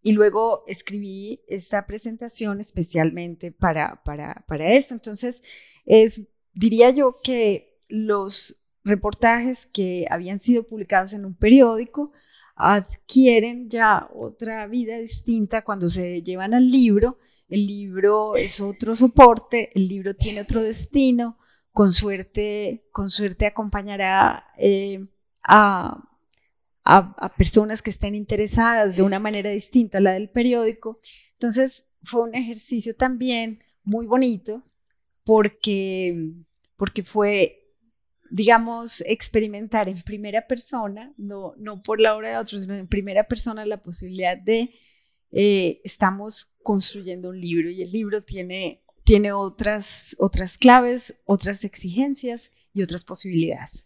[0.01, 4.95] y, luego escribí esta presentación especialmente para, para, para eso.
[4.95, 5.43] Entonces,
[5.85, 6.23] es,
[6.53, 12.11] diría yo que los reportajes que habían sido publicados en un periódico
[12.55, 17.17] adquieren ya otra vida distinta cuando se llevan al libro.
[17.49, 21.37] El libro es otro soporte, el libro tiene otro destino,
[21.73, 25.05] con suerte, con suerte acompañará eh,
[25.43, 26.07] a,
[26.83, 30.99] a, personas que estén interesadas de una manera distinta a la del periódico.
[31.33, 34.63] Entonces, fue un ejercicio también muy bonito
[35.23, 36.33] porque,
[36.77, 37.60] porque fue,
[38.31, 43.25] digamos, experimentar en primera persona, no, no por la obra de otros, sino en primera
[43.25, 44.71] persona la posibilidad de,
[45.31, 52.51] eh, estamos construyendo un libro y el libro tiene, tiene otras, otras claves, otras exigencias
[52.73, 53.85] y otras posibilidades.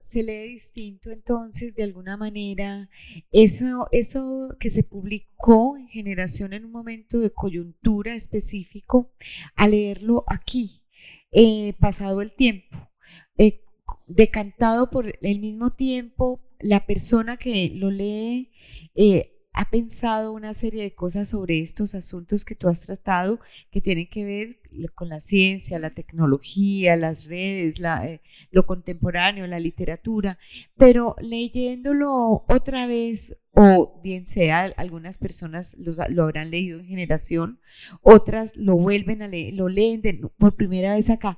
[0.00, 2.88] Se lee distinto entonces de alguna manera
[3.30, 9.12] eso, eso que se publicó en generación en un momento de coyuntura específico
[9.54, 10.82] a leerlo aquí,
[11.30, 12.87] eh, pasado el tiempo,
[13.36, 13.64] eh,
[14.06, 18.50] decantado por el mismo tiempo, la persona que lo lee
[18.94, 23.40] eh, ha pensado una serie de cosas sobre estos asuntos que tú has tratado
[23.72, 24.60] que tienen que ver
[24.94, 28.20] con la ciencia, la tecnología, las redes, eh,
[28.52, 30.38] lo contemporáneo, la literatura,
[30.76, 37.58] pero leyéndolo otra vez, o bien sea, algunas personas lo, habrán leído en generación,
[38.00, 40.02] otras lo vuelven a leer, lo leen
[40.38, 41.36] por primera vez acá,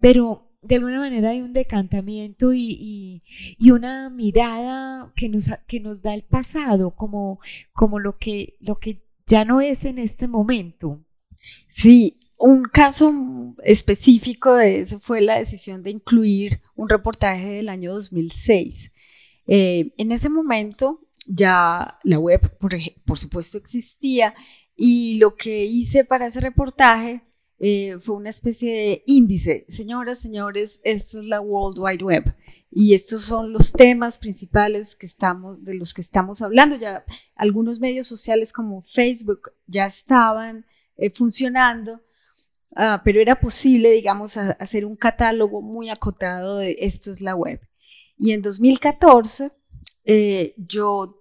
[0.00, 3.22] pero de alguna manera hay un decantamiento y,
[3.60, 7.40] una mirada que nos, que nos da el pasado como,
[7.72, 11.04] como lo, que, lo que ya no es en este momento.
[11.68, 13.12] Sí, un caso
[13.62, 18.92] específico de eso fue la decisión de incluir un reportaje del año 2006.
[19.46, 24.34] Eh, en ese momento ya la web, por, por supuesto, existía
[24.76, 27.22] y lo que hice para ese reportaje
[27.66, 29.64] eh, fue una especie de índice.
[29.70, 32.36] Señoras, señores, esta es la World Wide Web
[32.70, 36.76] y estos son los temas principales que estamos, de los que estamos hablando.
[36.76, 40.66] Ya algunos medios sociales como Facebook ya estaban
[40.98, 42.02] eh, funcionando,
[42.76, 47.62] ah, pero era posible, digamos, hacer un catálogo muy acotado de esto es la web.
[48.18, 49.48] Y en 2014
[50.04, 51.18] eh, yo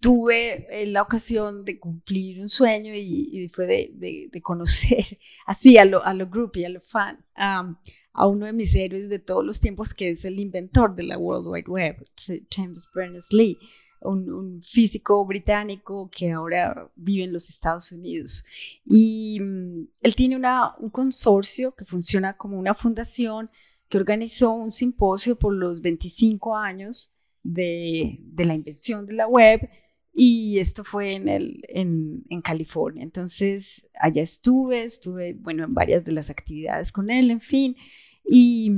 [0.00, 6.02] tuve eh, la ocasión de cumplir un sueño y, fue de, conocer así a lo,
[6.02, 9.60] a lo group y a lo fan a uno de mis héroes de todos los
[9.60, 12.06] tiempos que es el inventor de la World Wide Web,
[12.50, 13.58] James Berners-Lee,
[14.00, 18.44] un, físico británico que ahora vive en los Estados Unidos.
[18.84, 23.50] Y mm, él tiene una, un consorcio que funciona como una fundación
[23.88, 27.10] que organizó un simposio por los 25 años
[27.42, 29.68] de, de la invención de la web
[30.12, 33.02] y esto fue en, el, en, en, California.
[33.02, 37.76] Entonces, allá estuve, estuve, bueno, en varias de las actividades con él, en fin.
[38.24, 38.70] Y,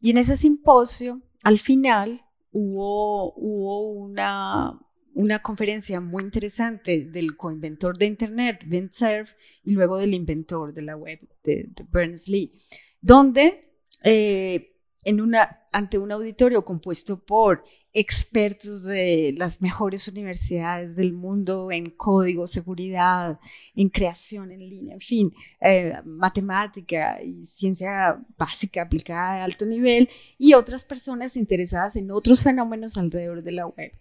[0.00, 4.80] y en ese simposio, al final, hubo, hubo una,
[5.14, 9.32] una conferencia muy interesante del coinventor de Internet, Ben Cerf,
[9.64, 12.52] y luego del inventor de la web, de, de Berners-Lee,
[13.00, 13.72] donde
[14.04, 14.71] eh,
[15.04, 21.90] en una, ante un auditorio compuesto por expertos de las mejores universidades del mundo en
[21.90, 23.38] código, seguridad,
[23.74, 30.08] en creación en línea, en fin, eh, matemática y ciencia básica aplicada de alto nivel
[30.38, 33.92] y otras personas interesadas en otros fenómenos alrededor de la web.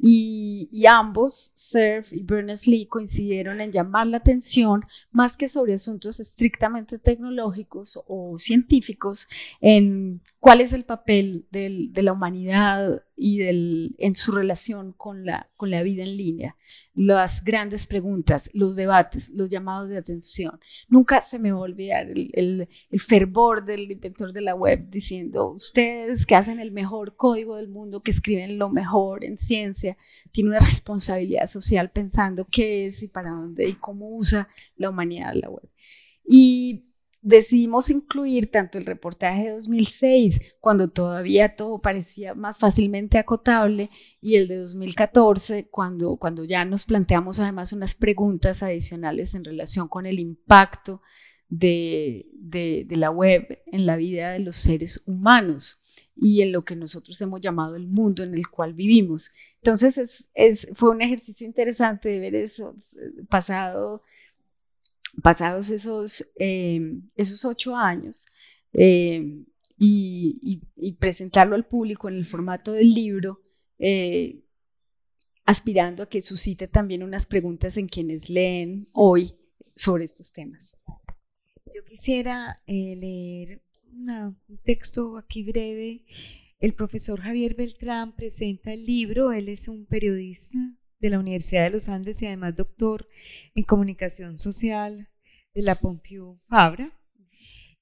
[0.00, 7.00] Y, ambos, Cerf y Berners-Lee, coincidieron en llamar la atención más que sobre asuntos estrictamente
[7.00, 9.26] tecnológicos o científicos
[9.60, 15.50] en cuál es el papel de la humanidad y del, en su relación con la,
[15.56, 16.56] con la vida en línea.
[16.94, 20.60] Las grandes preguntas, los debates, los llamados de atención.
[20.88, 25.50] Nunca se me va a olvidar el, el, fervor del inventor de la web diciendo,
[25.50, 29.96] ustedes que hacen el mejor código del mundo, que escriben lo mejor en ciencia,
[30.30, 35.34] tienen una responsabilidad social pensando qué es y para dónde y cómo usa la humanidad
[35.34, 35.68] la web.
[36.24, 36.87] Y
[37.28, 43.88] decidimos incluir tanto el reportaje de 2006, cuando todavía todo parecía más fácilmente acotable,
[44.22, 49.88] y el de 2014, cuando, cuando ya nos planteamos además unas preguntas adicionales en relación
[49.88, 51.02] con el impacto
[51.50, 55.82] de, de, la web en la vida de los seres humanos
[56.16, 59.32] y en lo que nosotros hemos llamado el mundo en el cual vivimos.
[59.56, 62.74] Entonces es, fue un ejercicio interesante de ver eso
[63.28, 64.02] pasado
[65.22, 68.26] pasados esos, em, esos ocho años
[68.72, 69.46] em,
[69.78, 70.60] y,
[70.98, 73.40] presentarlo al público en el formato del libro,
[73.78, 74.42] eh,
[75.44, 79.32] aspirando a que suscite también unas preguntas en quienes leen hoy
[79.74, 80.76] sobre estos temas.
[81.74, 86.04] Yo quisiera eh, leer un texto aquí breve.
[86.58, 90.58] El profesor Javier Beltrán presenta el libro, él es un periodista
[91.00, 93.08] de la Universidad de los Andes y además doctor
[93.54, 95.08] en comunicación social
[95.54, 96.92] de la Pompeu Fabra.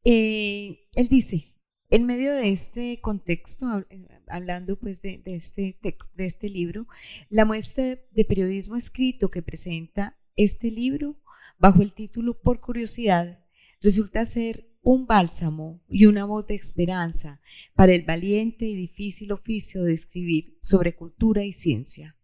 [0.05, 1.55] Eh, él dice,
[1.89, 6.87] en medio de este contexto, eh, hablando pues de, este de este libro,
[7.31, 11.17] la muestra de periodismo escrito que presenta este libro
[11.59, 13.45] bajo el título Por Curiosidad,
[13.81, 17.41] resulta ser un bálsamo y una voz de esperanza
[17.75, 22.16] para el valiente y difícil oficio de escribir sobre cultura y ciencia.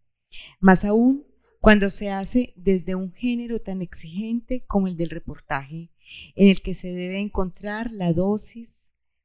[0.59, 1.25] Más aún
[1.59, 5.91] cuando se hace desde un género tan exigente como el del reportaje,
[6.35, 8.69] en el que se debe encontrar la dosis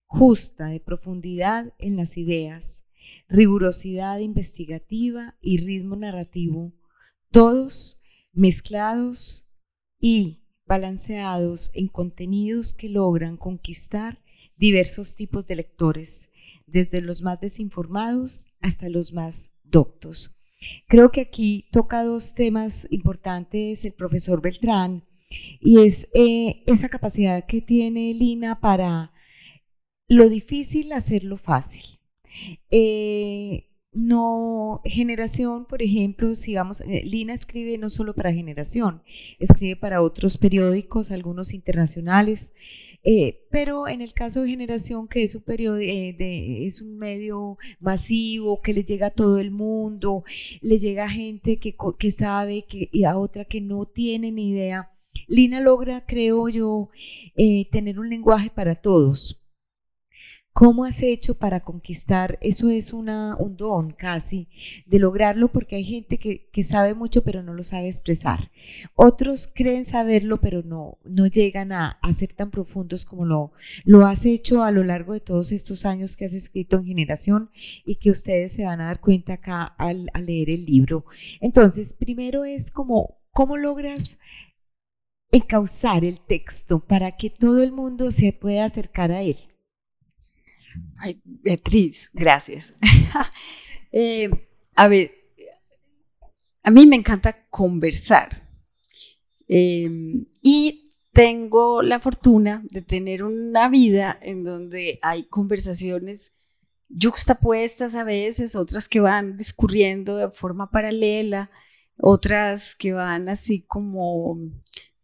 [0.07, 2.81] justa de profundidad en las ideas,
[3.29, 6.73] rigurosidad investigativa y ritmo narrativo,
[7.31, 7.99] todos
[8.33, 9.49] mezclados
[10.01, 14.23] y balanceados en contenidos que logran conquistar
[14.57, 16.21] diversos tipos de lectores,
[16.67, 20.38] desde los más desinformados hasta los más doctos.
[20.87, 25.05] Creo que aquí toca dos temas importantes el profesor Beltrán
[25.61, 29.13] y es eh, esa capacidad que tiene Lina para
[30.09, 31.99] lo difícil hacerlo fácil.
[32.71, 39.03] Eh, no, generación, por ejemplo, si vamos, eh, Lina escribe no solo para generación,
[39.39, 42.53] escribe para otros periódicos, algunos internacionales,
[43.03, 48.73] eh, pero en el caso de generación, que es un, es un medio masivo, que
[48.73, 50.25] le llega a todo el mundo,
[50.61, 54.51] le llega a gente que, que sabe que, y a otra que no tiene ni
[54.51, 54.91] idea,
[55.27, 56.91] Lina logra, creo yo,
[57.71, 59.38] tener un lenguaje para todos
[60.59, 62.37] ¿Cómo has hecho para conquistar?
[62.43, 63.07] Eso es un
[63.57, 64.49] don casi
[64.87, 68.51] de lograrlo porque hay gente que, sabe mucho pero no lo sabe expresar.
[68.97, 73.53] Otros creen saberlo pero no, no llegan a, ser tan profundos como lo,
[73.85, 77.51] lo has hecho a lo largo de todos estos años que has escrito en generación
[77.85, 81.05] y que ustedes se van a dar cuenta acá al, al leer el libro.
[81.41, 84.17] Entonces, primero es como, ¿cómo logras
[85.31, 89.37] encauzar el texto para que todo el mundo se pueda acercar a él?
[90.99, 92.75] Ay, Beatriz, gracias.
[93.91, 94.29] Eh,
[94.77, 95.11] a ver,
[96.63, 98.47] a mí me encanta conversar.
[99.49, 106.33] Em, y tengo la fortuna de tener una vida en donde hay conversaciones
[106.91, 111.47] juxtapuestas a veces, otras que van discurriendo de forma paralela,
[111.97, 114.39] otras que van así como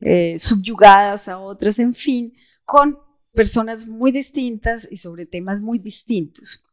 [0.01, 2.99] eh, subyugadas a otras, en fin, con
[3.35, 6.65] personas muy distintas y sobre temas muy distintos.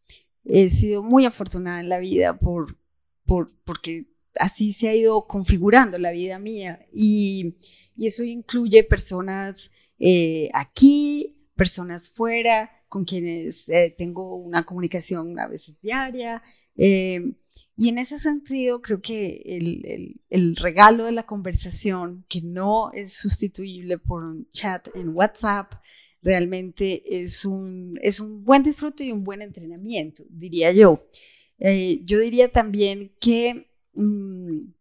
[0.45, 2.77] He sido muy afortunada en la vida por,
[3.25, 4.05] por, porque
[4.35, 7.55] así se ha ido configurando la vida mía y,
[7.97, 15.47] y eso incluye personas eh, aquí, personas fuera, con quienes eh, tengo una comunicación a
[15.47, 16.41] veces diaria.
[16.75, 17.33] Eh,
[17.77, 22.91] y en ese sentido creo que el, el, el, regalo de la conversación, que no
[22.91, 25.73] es sustituible por un chat en WhatsApp,
[26.21, 31.07] realmente es un, es un buen disfrute y un buen entrenamiento, diría yo.
[31.57, 34.71] Eh, yo diría también que mm,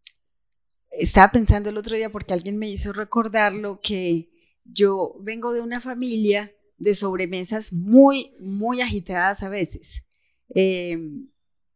[0.91, 4.29] estaba pensando el otro día porque alguien me hizo recordarlo que
[4.65, 10.03] yo vengo de una familia de sobremesas muy, muy agitadas a veces.
[10.53, 10.97] Eh,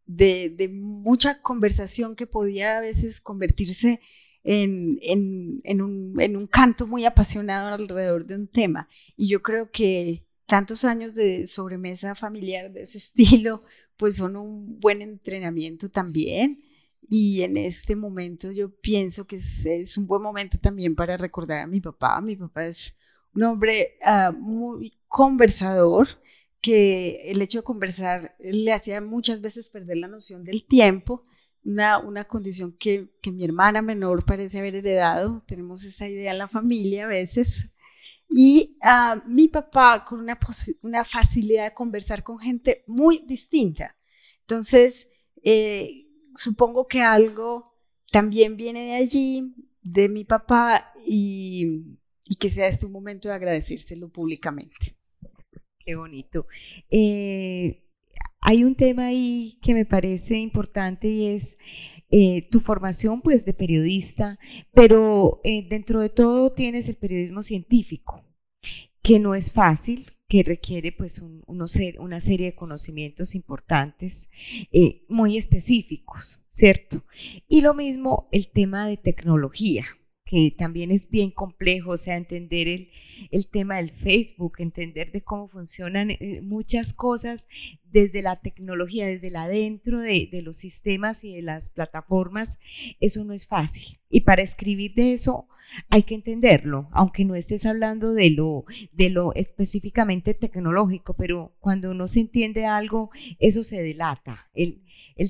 [0.07, 3.99] de, de, mucha conversación que podía a veces convertirse
[4.45, 8.87] en, un, canto muy apasionado alrededor de un tema.
[9.17, 13.61] Y yo creo que tantos años de sobremesa familiar de ese estilo,
[13.97, 16.63] pues son un buen entrenamiento también.
[17.07, 21.67] Y en este momento yo pienso que es, un buen momento también para recordar a
[21.67, 22.21] mi papá.
[22.21, 22.97] Mi papá es
[23.33, 26.07] un hombre ah, muy conversador,
[26.61, 31.21] que el hecho de conversar le hacía muchas veces perder la noción del tiempo
[31.65, 35.43] una, condición que, mi hermana menor parece haber heredado.
[35.47, 37.69] Tenemos esa idea en la familia a veces.
[38.29, 40.37] Y uh, mi papá con una,
[40.83, 43.95] una, facilidad de conversar con gente muy distinta.
[44.41, 45.07] Entonces,
[45.43, 47.63] eh, supongo que algo
[48.11, 53.35] también viene de allí, de mi papá, y, y que sea este un momento de
[53.35, 54.95] agradecérselo públicamente.
[55.79, 56.47] Qué bonito.
[56.89, 57.84] Eh,
[58.47, 61.57] hay un tema ahí que me parece importante y es
[62.11, 64.37] eh, tu formación pues de periodista,
[64.71, 68.23] pero eh, dentro de todo tienes el periodismo científico,
[69.01, 74.29] que no es fácil, que requiere pues una serie de conocimientos importantes,
[74.71, 77.03] eh, muy específicos, ¿cierto?
[77.47, 79.85] Y lo mismo el tema de tecnología
[80.25, 82.89] que también es bien complejo, o sea, entender el,
[83.29, 87.47] el tema del Facebook, entender de cómo funcionan eh, muchas cosas
[87.83, 92.57] desde la tecnología, desde la adentro de, de, los sistemas y de las plataformas,
[92.99, 93.99] eso no es fácil.
[94.09, 95.47] Y para escribir de eso
[95.89, 98.65] hay que entenderlo, aunque no estés hablando de lo,
[99.35, 103.09] específicamente tecnológico, pero cuando no se entiende algo,
[103.39, 104.49] eso se delata.
[104.53, 104.81] El,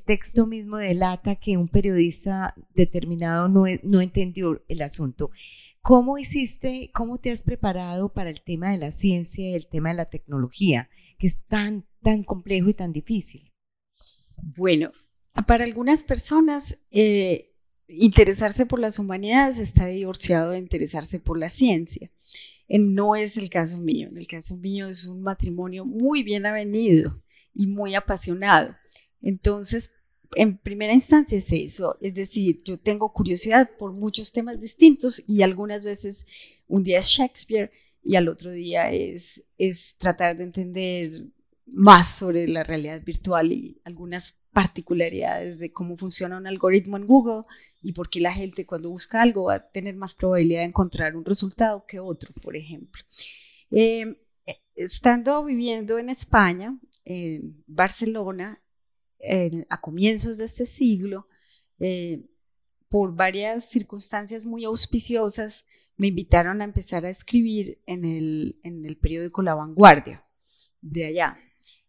[0.06, 5.32] texto mismo delata que un periodista determinado no, no entendió el asunto.
[5.86, 9.90] ¿cómo hiciste, cómo te has preparado para el tema de la ciencia y el tema
[9.90, 13.54] de la tecnología, que es tan, tan complejo y tan difícil?
[14.42, 14.92] Bueno,
[15.46, 17.54] para algunas personas, eh,
[17.88, 22.12] interesarse por las humanidades está divorciado de interesarse por la ciencia.
[22.68, 24.10] Eh, no es el caso mío.
[24.10, 27.22] En el caso mío es un matrimonio muy bien avenido
[27.54, 28.76] y muy apasionado.
[29.22, 29.92] Entonces,
[30.36, 35.44] en primera instancia es eso, es decir, yo tengo curiosidad por muchos temas distintos y
[35.44, 36.26] algunas veces
[36.68, 37.72] un día es Shakespeare
[38.04, 41.26] y al otro día es, es tratar de entender
[41.68, 47.42] más sobre la realidad virtual y algunas particularidades de cómo funciona un algoritmo en Google
[47.82, 51.16] y por qué la gente cuando busca algo va a tener más probabilidad de encontrar
[51.16, 53.02] un resultado que otro, por ejemplo.
[53.72, 54.16] Em,
[54.76, 58.62] estando viviendo en España, en Barcelona,
[59.70, 61.28] a comienzos de este siglo,
[61.80, 62.24] eh,
[62.90, 65.66] por varias circunstancias muy auspiciosas,
[65.98, 70.24] me invitaron a empezar a escribir en el, en el periódico La Vanguardia
[70.82, 71.38] de allá.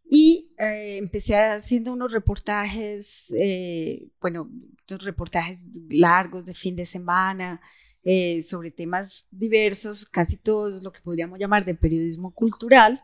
[0.08, 4.48] Y eh, empecé haciendo unos reportajes, eh, bueno,
[4.88, 7.60] unos reportajes largos de fin de semana
[8.04, 13.02] eh, sobre temas diversos, casi todos lo que podríamos llamar de periodismo cultural,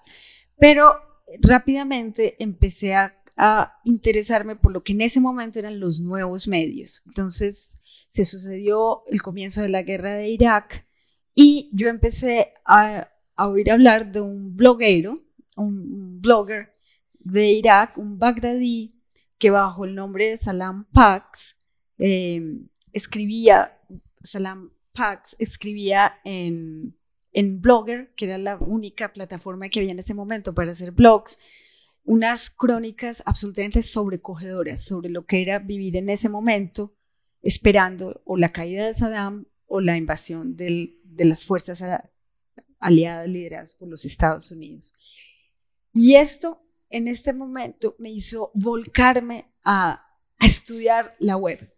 [0.59, 0.95] pero
[1.41, 3.19] rápidamente empecé a,
[3.85, 7.03] interesarme por lo que en ese momento eran los nuevos medios.
[7.07, 10.87] Entonces se sucedió el comienzo de la guerra de Irak
[11.35, 15.15] y yo empecé a oír hablar de un bloguero,
[15.57, 16.73] un blogger
[17.25, 19.01] de Irak, un bagdadí
[19.39, 21.57] que bajo el nombre de Salam Pax
[21.99, 22.41] eh,
[22.93, 23.79] escribía,
[24.23, 26.97] Salam Pax escribía en,
[27.33, 31.39] en Blogger, que era la única plataforma que había en ese momento para hacer blogs,
[32.05, 36.95] unas crónicas absolutamente sobrecogedoras sobre lo que era vivir en ese momento,
[37.43, 41.83] esperando o la caída de Saddam o la invasión de las fuerzas
[42.79, 44.95] aliadas lideradas por los Estados Unidos.
[45.95, 46.63] Y esto
[46.93, 50.07] en este momento me hizo volcarme a,
[50.41, 51.73] estudiar la web.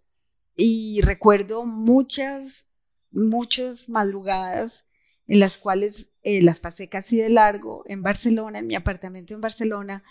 [0.57, 2.67] Y recuerdo muchas,
[3.11, 4.87] muchas madrugadas
[5.27, 9.43] en las cuales eh, las pasé casi de largo en Barcelona, en mi apartamento en
[9.43, 10.03] Barcelona,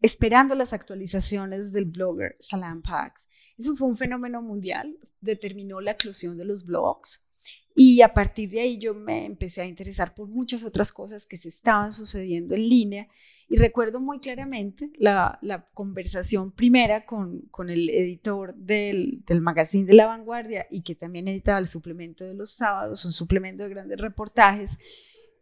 [0.00, 3.28] esperando las actualizaciones del blogger Salam Pax.
[3.58, 7.31] Eso fue un fenómeno mundial, determinó la eclosión de los blogs
[7.74, 11.38] y a partir de ahí yo me empecé a interesar por muchas otras cosas que
[11.38, 13.08] se estaban sucediendo en línea.
[13.48, 15.38] Y recuerdo muy claramente la,
[15.74, 21.66] conversación primera con, el editor del, magazine de La Vanguardia y que también editaba el
[21.66, 24.78] suplemento de los sábados, un suplemento de grandes reportajes.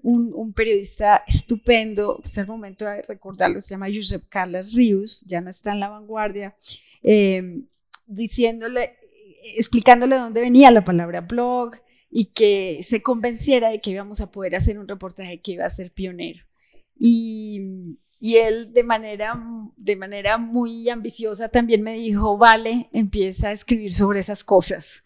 [0.02, 5.50] Un, periodista estupendo, es el momento de recordarlo, se llama Josep Carlos Ríos, ya no
[5.50, 6.56] está en La Vanguardia,
[7.02, 7.64] eh,
[8.06, 8.96] diciéndole,
[9.56, 11.72] explicándole dónde venía la palabra blog,
[12.10, 15.70] y que se convenciera de que íbamos a poder hacer un reportaje que iba a
[15.70, 16.44] ser pionero.
[16.98, 19.40] Y, y él de manera,
[19.76, 25.04] de manera muy ambiciosa también me dijo, vale, empieza a escribir sobre esas cosas.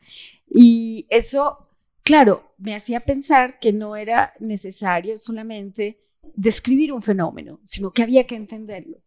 [0.49, 1.59] Y eso,
[2.03, 6.01] claro, me hacía pensar que no era necesario solamente
[6.35, 8.99] describir un fenómeno, sino que había que entenderlo.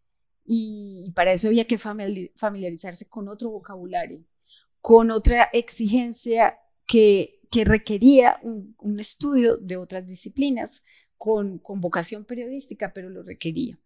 [0.45, 4.23] Y para eso había que familiarizarse con otro vocabulario,
[4.79, 10.83] con otra exigencia que que requería un, estudio de otras disciplinas
[11.17, 13.77] con, vocación periodística, pero lo requería.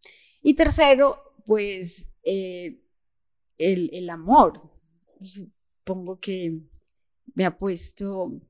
[0.42, 2.80] Y tercero, pues eh,
[3.58, 4.62] el, amor.
[5.20, 6.62] Supongo que
[7.36, 8.42] me ha puesto,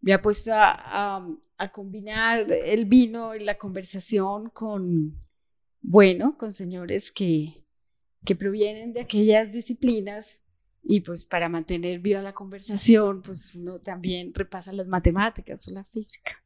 [0.00, 1.26] me ha puesto a,
[1.72, 5.18] combinar el vino y la conversación con,
[5.80, 7.64] bueno, con señores que,
[8.24, 10.40] que provienen de aquellas disciplinas
[10.90, 15.84] y pues para mantener viva la conversación, pues uno también repasa las matemáticas o la
[15.84, 16.42] física.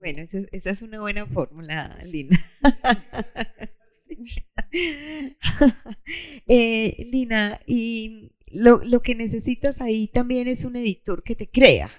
[0.00, 2.36] Bueno, esa, es una buena fórmula, Lina.
[6.48, 11.90] eh, Lina, y lo, lo que necesitas ahí también es un editor que te crea.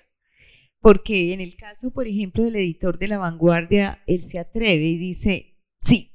[0.81, 4.97] Porque en el caso, por ejemplo, del editor de La Vanguardia, él se atreve y
[4.97, 6.11] dice, sí,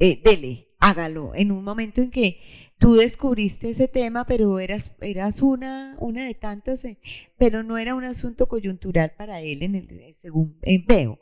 [0.00, 2.40] eh, dele, hágalo, en un momento en que
[2.78, 6.98] tú descubriste ese tema, pero eras, eras una, una de tantas, eh,
[7.38, 11.18] pero no era un asunto coyuntural para él, en el, eh, según eh, veo.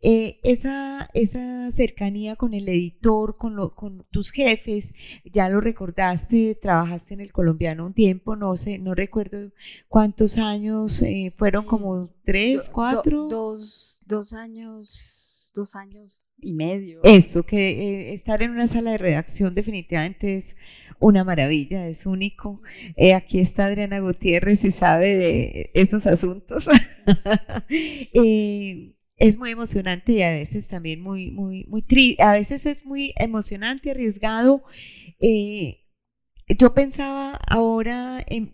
[0.00, 4.94] esa, esa cercanía con el editor, con, lo, con tus jefes,
[5.24, 9.52] ya lo recordaste, trabajaste en el colombiano un tiempo, no sé, no recuerdo
[9.88, 11.02] cuántos años,
[11.36, 13.28] fueron como tres, cuatro.
[13.28, 17.00] dos, dos años, dos años y medio.
[17.02, 20.56] Eso, que eh, estar en una sala de redacción definitivamente es
[20.98, 22.62] una maravilla, es único.
[22.96, 26.66] Eh, aquí está Adriana Gutiérrez y sabe de esos asuntos.
[27.68, 32.22] Eh, es muy emocionante y a veces también muy, muy, muy triste.
[32.22, 34.64] A veces es muy emocionante, arriesgado.
[36.58, 38.52] yo pensaba ahora en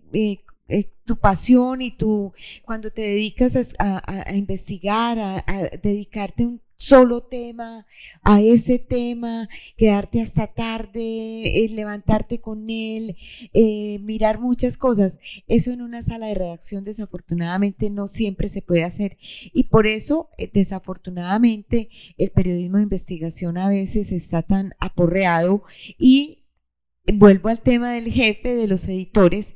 [1.05, 7.87] tu pasión y tu, cuando te dedicas a, investigar, a, a, dedicarte un solo tema,
[8.23, 13.17] a ese tema, quedarte hasta tarde, eh, levantarte con él,
[13.55, 15.17] eh, mirar muchas cosas.
[15.47, 19.17] Eso en una sala de redacción desafortunadamente no siempre se puede hacer.
[19.53, 25.63] Y por eso, eh, desafortunadamente, el periodismo de investigación a veces está tan aporreado
[25.99, 26.47] y
[27.15, 29.55] vuelvo al tema del jefe de los editores,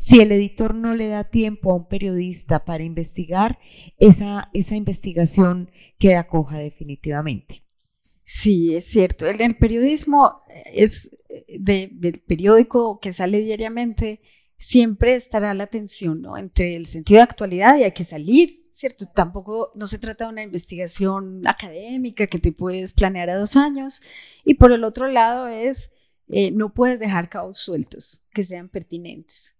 [0.00, 3.58] si el editor no le da tiempo a un periodista para investigar,
[3.98, 7.62] esa, investigación queda coja definitivamente.
[8.24, 9.28] Sí, es cierto.
[9.28, 10.40] El, el periodismo
[10.72, 11.10] es
[11.48, 14.22] del periódico que sale diariamente,
[14.56, 16.38] siempre estará la tensión ¿no?
[16.38, 19.04] entre el sentido de actualidad y hay que salir, ¿cierto?
[19.14, 24.00] Tampoco no se trata de una investigación académica que te puedes planear a dos años.
[24.44, 25.90] Y por el otro lado es,
[26.28, 29.52] eh, no puedes dejar cabos sueltos que sean pertinentes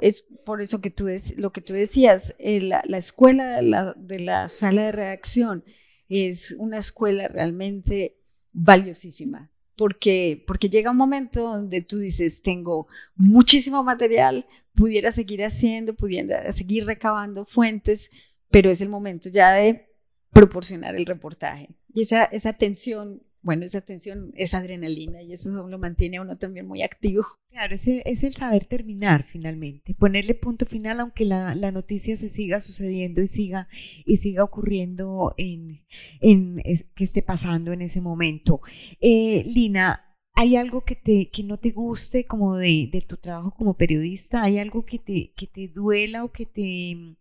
[0.00, 3.60] es por eso que tú lo que tú decías, eh, la, escuela
[3.96, 5.64] de la, sala de redacción
[6.08, 8.16] es una escuela realmente
[8.52, 15.94] valiosísima, porque, porque llega un momento donde tú dices, tengo muchísimo material, pudiera seguir haciendo,
[15.94, 18.10] pudiera seguir recabando fuentes,
[18.50, 19.88] pero es el momento ya de
[20.32, 21.70] proporcionar el reportaje.
[21.92, 26.36] Y esa, esa tensión bueno, esa tensión es adrenalina y eso lo mantiene a uno
[26.36, 27.24] también muy activo.
[27.50, 32.28] Claro, es el, es el saber terminar finalmente, ponerle punto final aunque la, noticia se
[32.28, 33.68] siga sucediendo y siga,
[34.04, 35.84] y siga ocurriendo en,
[36.20, 36.62] en
[36.94, 38.60] que esté pasando en ese momento.
[39.00, 43.54] Eh, Lina, ¿hay algo que, te, que no te guste como de, de tu trabajo
[43.56, 44.42] como periodista?
[44.42, 47.16] ¿Hay algo que te, que te duela o que te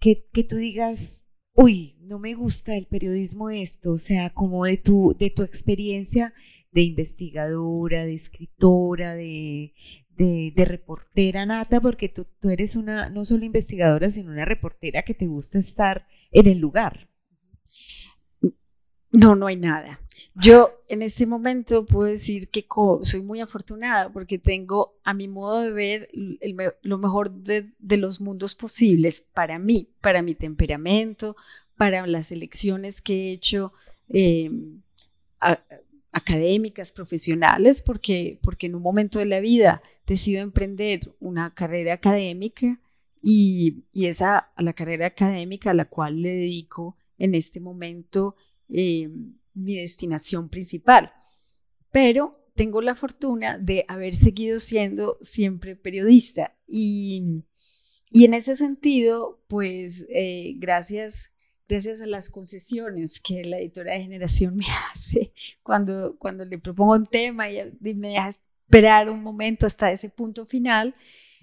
[0.00, 1.24] que, que tú digas
[1.54, 6.32] uy, no me gusta el periodismo esto, o sea, como de tu, de tu experiencia
[6.72, 9.72] de investigadora, de escritora, de,
[10.16, 15.14] de, reportera nata, porque tú, tú, eres una, no solo investigadora, sino una reportera que
[15.14, 17.07] te gusta estar en el lugar.
[19.10, 20.00] No, no hay nada.
[20.34, 22.66] Yo en este momento puedo decir que
[23.02, 26.08] soy muy afortunada porque tengo, a mi modo de ver,
[26.82, 31.36] lo mejor de, los mundos posibles para mí, para mi temperamento,
[31.76, 33.72] para las elecciones que he hecho
[34.08, 34.82] em,
[36.12, 42.78] académicas, profesionales, porque, porque en un momento de la vida decido emprender una carrera académica
[43.22, 48.36] y, y esa a la carrera académica a la cual le dedico en este momento
[48.68, 49.10] eh,
[49.54, 51.12] mi destinación principal.
[51.90, 57.44] Pero tengo la fortuna de haber seguido siendo siempre periodista y,
[58.10, 61.30] y en ese sentido, pues eh, gracias,
[61.68, 66.94] gracias a las concesiones que la editora de generación me hace cuando, cuando le propongo
[66.94, 70.94] un tema y, me deja esperar un momento hasta ese punto final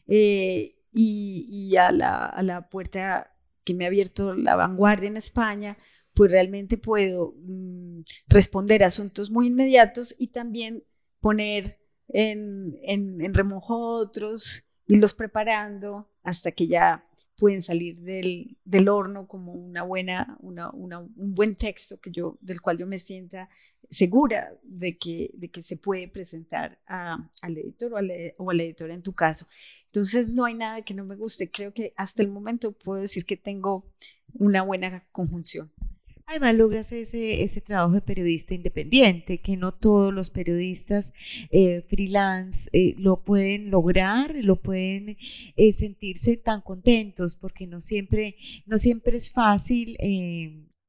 [0.07, 3.31] eh, y, y a, la, a la puerta
[3.63, 5.77] que me ha abierto la vanguardia en España,
[6.15, 10.83] pues realmente puedo mm, responder asuntos muy inmediatos y también
[11.19, 17.05] poner en, en, remojo otros, irlos preparando hasta que ya
[17.37, 22.77] pueden salir del, horno como una buena, una, un buen texto que yo, del cual
[22.77, 23.49] yo me sienta
[23.89, 28.93] segura de que, de que se puede presentar al editor o, o a la editora
[28.93, 29.47] en tu caso.
[29.87, 31.51] Entonces no hay nada que no me guste.
[31.51, 33.85] Creo que hasta el momento puedo decir que tengo
[34.33, 35.71] una buena conjunción.
[36.27, 41.13] Además logras ese, ese trabajo de periodista independiente, que no todos los periodistas
[41.51, 45.17] eh, freelance eh, lo pueden lograr, lo pueden
[45.55, 49.97] eh, sentirse tan contentos, porque no siempre, no siempre es fácil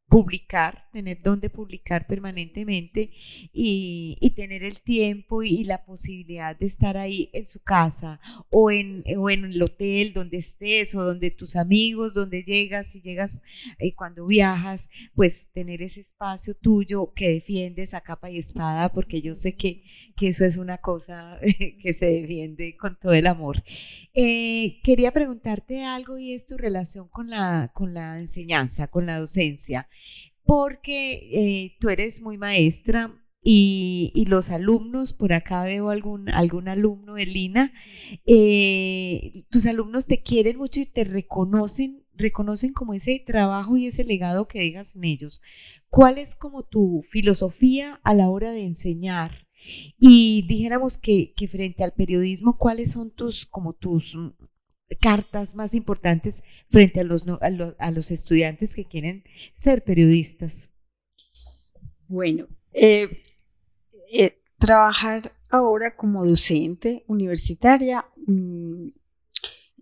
[0.09, 3.11] publicar, tener donde publicar permanentemente
[3.52, 9.02] y, tener el tiempo y, la posibilidad de estar ahí en su casa o en,
[9.16, 13.40] o en el hotel donde estés o donde tus amigos, donde llegas, y llegas
[13.78, 18.92] y eh, cuando viajas, pues tener ese espacio tuyo que defiendes a capa y espada,
[18.92, 19.82] porque yo sé que,
[20.16, 21.38] que eso es una cosa
[21.82, 23.62] que se defiende con todo el amor.
[24.14, 29.18] Eh, quería preguntarte algo y es tu relación con la, con la enseñanza, con la
[29.18, 29.88] docencia
[30.44, 33.12] porque eh, tú eres muy maestra
[33.49, 37.72] y, los alumnos, por acá veo algún, algún alumno de Lina,
[38.26, 44.05] eh, tus alumnos te quieren mucho y te reconocen reconocen como ese trabajo y ese
[44.05, 45.42] legado que dejas en ellos.
[45.90, 49.47] ¿Cuál es como tu filosofía a la hora de enseñar?
[49.99, 54.16] Y dijéramos que, que frente al periodismo, ¿cuáles son tus, como tus
[54.95, 59.24] cartas más importantes frente a los, a los, estudiantes que quieren
[59.55, 60.70] ser periodistas?
[62.09, 63.22] Bueno, eh,
[64.12, 68.89] eh, trabajar ahora como docente universitaria mm,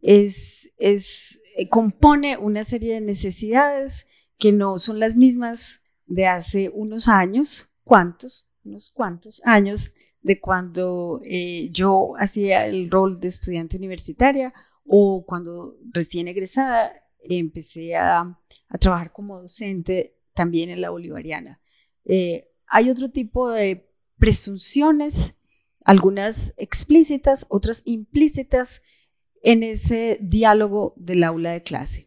[0.01, 4.07] es, es, eh, compone una serie de necesidades
[4.39, 8.47] que no son las mismas de hace unos años, ¿cuántos?
[8.65, 9.93] Unos cuantos años
[10.23, 11.21] de cuando
[11.71, 14.55] yo hacía el rol de estudiante universitaria
[14.87, 18.39] o cuando recién egresada empecé a,
[18.81, 21.61] trabajar como docente también en la bolivariana.
[22.05, 25.35] Eh, hay otro tipo de presunciones,
[25.85, 28.83] algunas explícitas, otras implícitas
[29.43, 32.07] en ese diálogo del aula de clase.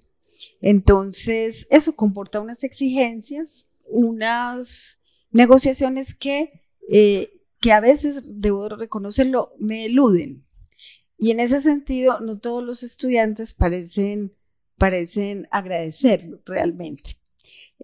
[0.61, 4.99] Entonces, eso comporta unas exigencias, unas
[5.31, 7.29] negociaciones que, eh,
[7.61, 10.46] que a veces, debo reconocerlo, me eluden.
[11.17, 14.33] Y en ese sentido, no todos los estudiantes parecen,
[14.77, 17.11] parecen agradecerlo realmente.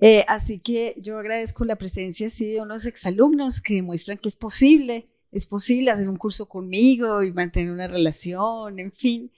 [0.01, 5.05] Eh, así que yo agradezco la presencia de unos exalumnos que demuestran que es posible,
[5.31, 9.31] es posible hacer un curso conmigo y mantener una relación, en fin,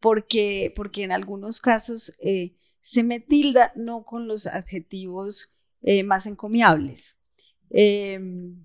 [0.00, 6.26] porque, porque en algunos casos eh, se me tilda no con los adjetivos eh, más
[6.26, 7.16] encomiables.
[7.70, 8.56] Em,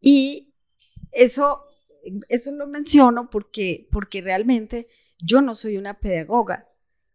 [0.00, 0.48] y
[1.12, 1.64] eso
[2.28, 4.88] eso lo menciono porque, porque realmente
[5.18, 6.68] yo no soy una pedagoga.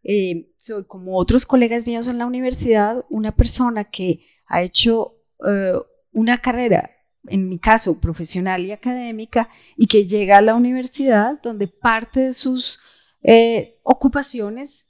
[0.04, 5.16] Eh, soy como otros colegas míos en la universidad, una persona que ha hecho
[5.46, 5.74] eh,
[6.12, 6.92] una carrera,
[7.28, 12.32] en mi caso profesional y académica, y que llega a la universidad donde parte de
[12.32, 12.80] sus
[13.22, 14.86] eh, ocupaciones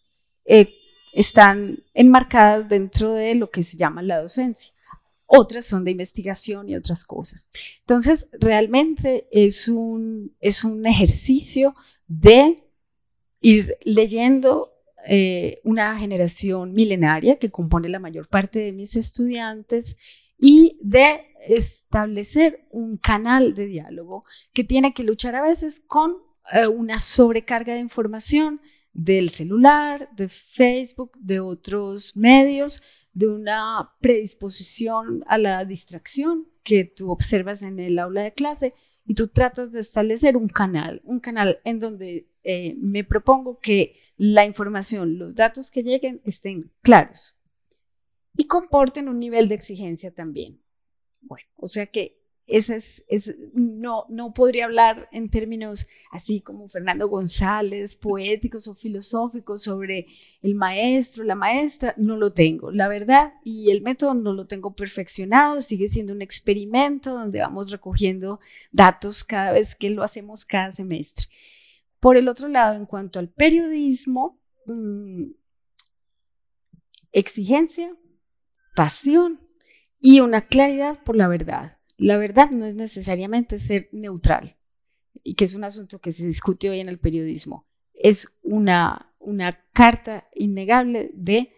[1.13, 4.71] están enmarcadas dentro de lo que se llama la docencia
[5.27, 7.49] otras son de investigación y otras cosas.
[7.81, 11.75] Entonces, realmente es un, es un ejercicio
[12.07, 12.63] de
[13.41, 14.73] ir leyendo
[15.07, 19.97] eh, una generación milenaria que compone la mayor parte de mis estudiantes
[20.39, 24.23] y de establecer un canal de diálogo
[24.53, 26.17] que tiene que luchar a veces con
[26.51, 28.61] eh, una sobrecarga de información
[28.93, 32.81] del celular, de Facebook, de otros medios,
[33.17, 38.75] de una predisposición a la distracción que tú observas en el aula de clase
[39.07, 43.95] y tú tratas de establecer un canal, un canal en donde eh, me propongo que
[44.17, 47.39] la información, los datos que lleguen estén claros
[48.35, 50.61] y comporten un nivel de exigencia también.
[51.21, 52.16] Bueno, o sea que
[52.47, 53.03] es,
[53.53, 60.07] no, no podría hablar en términos así como Fernando González, poéticos o filosóficos sobre
[60.41, 64.73] el maestro, la maestra, no lo tengo, la verdad, y el método no lo tengo
[64.75, 68.39] perfeccionado, sigue siendo un experimento donde vamos recogiendo
[68.71, 71.27] datos cada vez que lo hacemos cada semestre.
[71.99, 75.31] Por el otro lado, en cuanto al periodismo, mm,
[77.11, 77.93] exigencia,
[78.73, 79.41] pasión
[79.99, 84.55] y una claridad por la verdad la verdad no es necesariamente ser neutral,
[85.23, 87.67] y que es un asunto que se discute hoy en el periodismo.
[87.93, 91.51] Es una, una carta innegable de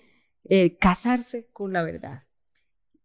[0.46, 2.24] eh, casarse con la verdad.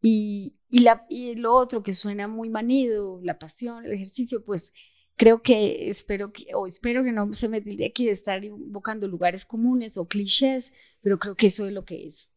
[0.00, 4.72] Y, la, y lo otro que suena muy manido, la pasión, el ejercicio, pues
[5.16, 9.08] creo que espero que, o espero que no se me tilde aquí de estar invocando
[9.08, 12.30] lugares comunes o clichés, pero creo que eso es lo que es.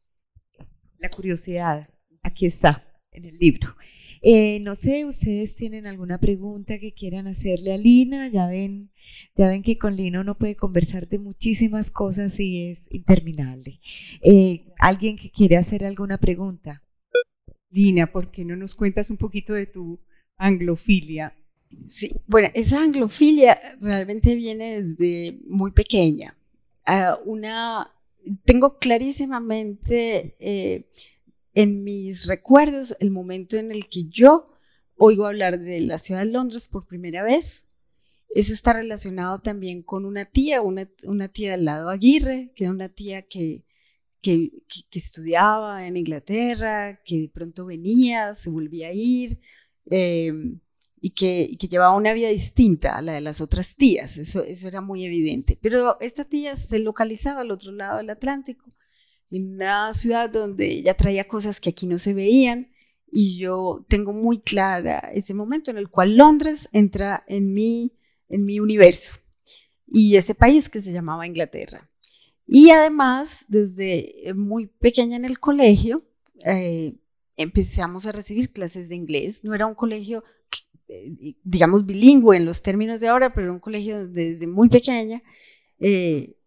[0.98, 1.90] La curiosidad,
[2.24, 3.76] aquí está, en el libro.
[4.22, 8.28] Eh, no sé, ustedes tienen alguna pregunta que quieran hacerle a Lina.
[8.28, 8.92] Ya ven,
[9.36, 13.80] ya ven que con Lina uno puede conversar de muchísimas cosas y es interminable.
[14.22, 16.84] Eh, ¿Alguien que quiere hacer alguna pregunta?
[17.70, 20.00] Lina, ¿por qué no nos cuentas un poquito de tu
[20.38, 21.36] anglofilia?
[21.88, 26.36] Sí, bueno, esa anglofilia realmente viene desde muy pequeña.
[26.86, 27.92] Ah, una,
[28.46, 30.88] tengo clarísimamente eh,
[31.58, 34.46] en mis recuerdos el momento en el que yo
[34.96, 37.66] oigo hablar de la ciudad de Londres por primera vez.
[38.30, 40.86] Eso está relacionado también con una tía, una,
[41.30, 43.66] tía del lado Aguirre, que era una tía que,
[44.22, 44.52] que,
[44.92, 49.40] estudiaba en Inglaterra, que de pronto venía, se volvía a ir,
[49.90, 50.32] eh,
[51.02, 54.18] y, que, llevaba una vida distinta a la de las otras tías.
[54.18, 55.58] Eso era muy evidente.
[55.60, 58.68] Pero esta tía se localizaba al otro lado del Atlántico
[59.32, 62.72] en una ciudad donde ella traía cosas que aquí no se veían
[63.12, 67.94] y yo tengo muy clara ese momento en el cual Londres entra en mi,
[68.30, 69.18] en mi universo
[69.88, 71.90] y ese país que se llamaba Inglaterra.
[72.46, 76.02] Y además, desde muy pequeña en el colegio,
[76.46, 76.96] eh,
[77.36, 79.44] empezamos a recibir clases de inglés.
[79.44, 80.24] No era un colegio,
[80.88, 85.22] eh, digamos, bilingüe en los términos de ahora, pero era un colegio desde muy pequeña.
[85.80, 86.38] Eh,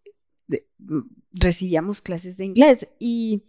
[1.31, 3.43] recibíamos clases de inglés y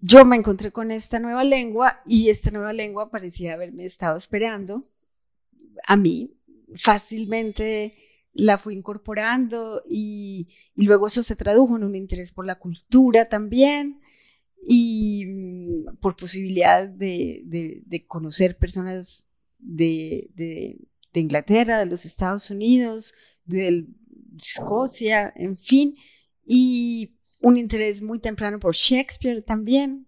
[0.00, 4.82] yo me encontré con esta nueva lengua y esta nueva lengua parecía haberme estado esperando
[5.86, 6.36] a mí.
[6.74, 7.94] Fácilmente
[8.32, 14.00] la fui incorporando y, luego eso se tradujo en un interés por la cultura también
[14.68, 19.26] y mm, por posibilidad de, conocer personas
[19.58, 20.78] de,
[21.14, 23.14] Inglaterra, de los Estados Unidos,
[23.46, 23.86] de
[24.36, 25.94] Escocia, en fin,
[26.46, 30.06] y un interés muy temprano por Shakespeare también,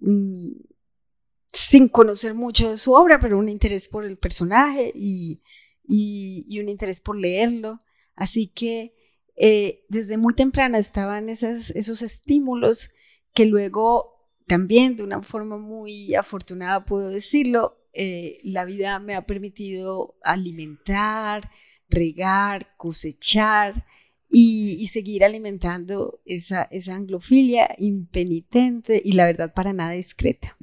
[0.00, 0.52] mm,
[1.52, 5.40] sin conocer mucho de su obra, pero un interés por el personaje y,
[5.88, 7.78] un interés por leerlo.
[8.14, 8.94] Así que
[9.36, 12.90] eh, desde muy temprana estaban esos estímulos
[13.34, 19.26] que luego también de una forma muy afortunada puedo decirlo, eh, la vida me ha
[19.26, 21.50] permitido alimentar,
[21.88, 23.86] regar, cosechar
[24.30, 30.56] y, seguir alimentando esa, esa anglofilia impenitente y la verdad para nada discreta.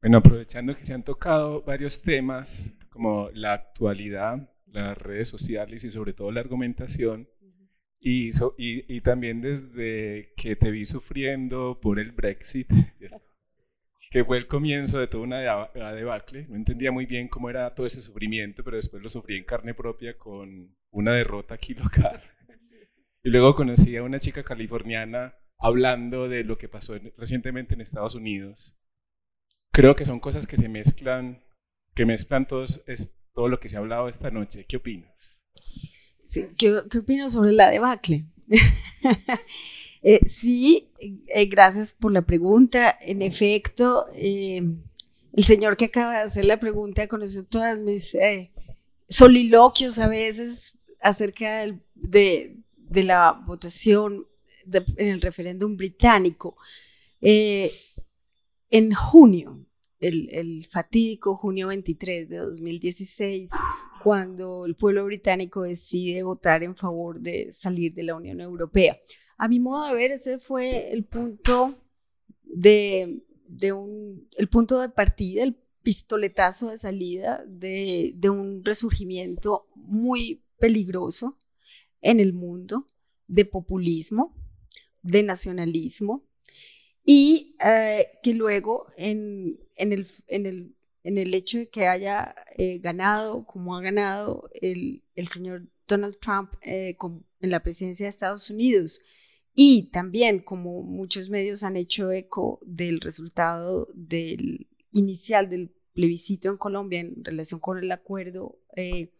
[0.00, 5.90] Bueno, aprovechando que se han tocado varios temas como la actualidad, las redes sociales y
[5.90, 7.28] sobre todo la argumentación,
[8.00, 12.68] y, y, también desde que te vi sufriendo por el Brexit,
[14.14, 16.46] que fue el comienzo de toda una debacle.
[16.48, 19.74] No entendía muy bien cómo era todo ese sufrimiento, pero después lo sufrí en carne
[19.74, 22.22] propia con una derrota aquí local.
[23.24, 28.14] Y luego conocí a una chica californiana hablando de lo que pasó recientemente en Estados
[28.14, 28.76] Unidos.
[29.72, 31.42] Creo que son cosas que se mezclan,
[31.96, 34.64] que mezclan todos, es, todo lo que se ha hablado esta noche.
[34.68, 35.42] ¿Qué opinas?
[36.24, 38.26] Sí, ¿qué, qué opino sobre la debacle?
[40.06, 42.94] Eh, sí, eh, gracias por la pregunta.
[43.00, 44.60] En efecto, eh,
[45.32, 48.14] el señor que acaba de hacer la pregunta conoció todas mis
[49.08, 52.56] soliloquios a veces acerca de,
[52.90, 54.26] la votación
[54.66, 56.56] en el referéndum británico.
[57.20, 59.66] en junio,
[60.00, 63.50] el, el, fatídico junio 23 de 2016,
[64.02, 68.96] cuando el pueblo británico decide votar en favor de salir de la Unión Europea.
[69.36, 71.76] A mi modo de ver, ese fue el punto
[72.42, 73.22] de,
[73.72, 81.36] un, el punto de partida, el pistoletazo de salida de, un resurgimiento muy peligroso
[82.00, 82.86] en el mundo
[83.26, 84.34] de populismo,
[85.02, 86.24] de nacionalismo,
[87.04, 92.34] y eh, que luego en, en, el, en, el, en, el, hecho de que haya
[92.56, 96.96] eh, ganado como ha ganado el, el señor Donald Trump eh,
[97.40, 99.02] en la presidencia de Estados Unidos
[99.54, 106.56] y también, como muchos medios han hecho eco del resultado del inicial del plebiscito en
[106.56, 109.12] Colombia en relación con el acuerdo eh,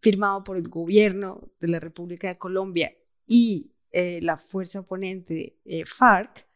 [0.00, 2.94] firmado por el gobierno de la República de Colombia
[3.26, 6.46] y eh, la fuerza oponente eh, FARC,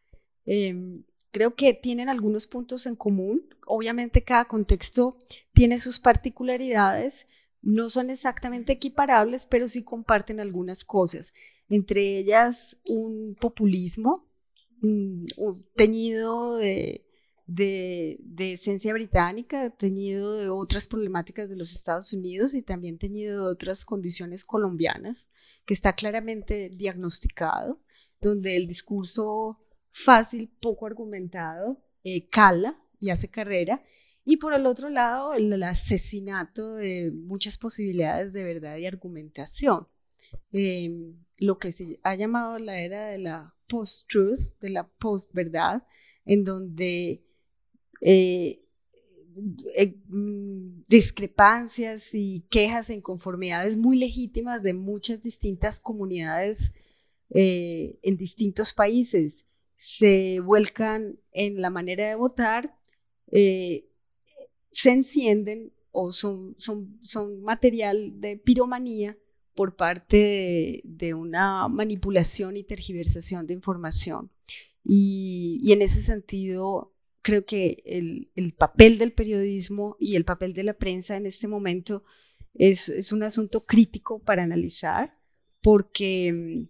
[0.45, 1.03] em,
[1.33, 3.43] creo que tienen algunos puntos en común.
[3.67, 5.19] Obviamente cada contexto
[5.53, 7.27] tiene sus particularidades,
[7.63, 11.33] no son exactamente equiparables, pero sí comparten algunas cosas
[11.71, 14.27] entre ellas un populismo
[15.77, 17.07] teñido de,
[18.39, 23.85] esencia británica, teñido de otras problemáticas de los Estados Unidos y también teñido de otras
[23.85, 25.29] condiciones colombianas,
[25.65, 27.81] que está claramente diagnosticado,
[28.21, 29.59] donde el discurso
[29.93, 33.83] fácil, poco argumentado, eh, cala y hace carrera,
[34.25, 39.89] y por el otro lado, el, asesinato de muchas posibilidades de verdad y argumentación.
[40.53, 45.83] Em, lo que se ha llamado la era de la post-truth, de la post-verdad,
[46.25, 47.25] en donde
[48.03, 48.63] eh,
[49.75, 56.73] eh, mm, discrepancias y quejas e inconformidades muy legítimas de muchas distintas comunidades
[57.31, 62.77] eh, en distintos países se vuelcan en la manera de votar,
[63.31, 69.17] se encienden o son, son, son material de piromanía
[69.61, 74.31] por parte de, una manipulación y tergiversación de información.
[74.83, 80.73] Y, en ese sentido, creo que el, papel del periodismo y el papel de la
[80.73, 82.05] prensa en este momento
[82.55, 85.13] es, un asunto crítico para analizar,
[85.61, 86.67] porque,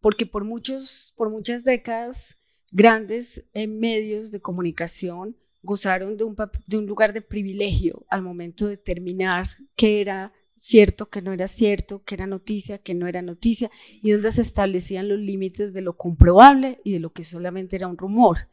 [0.00, 2.36] porque por, muchos, por muchas décadas
[2.70, 6.36] grandes eh, medios de comunicación gozaron de un,
[6.68, 11.48] de un lugar de privilegio al momento de determinar qué era cierto, que no era
[11.48, 13.70] cierto, que era noticia, que no era noticia,
[14.02, 17.88] y donde se establecían los límites de lo comprobable y de lo que solamente era
[17.88, 18.48] un rumor.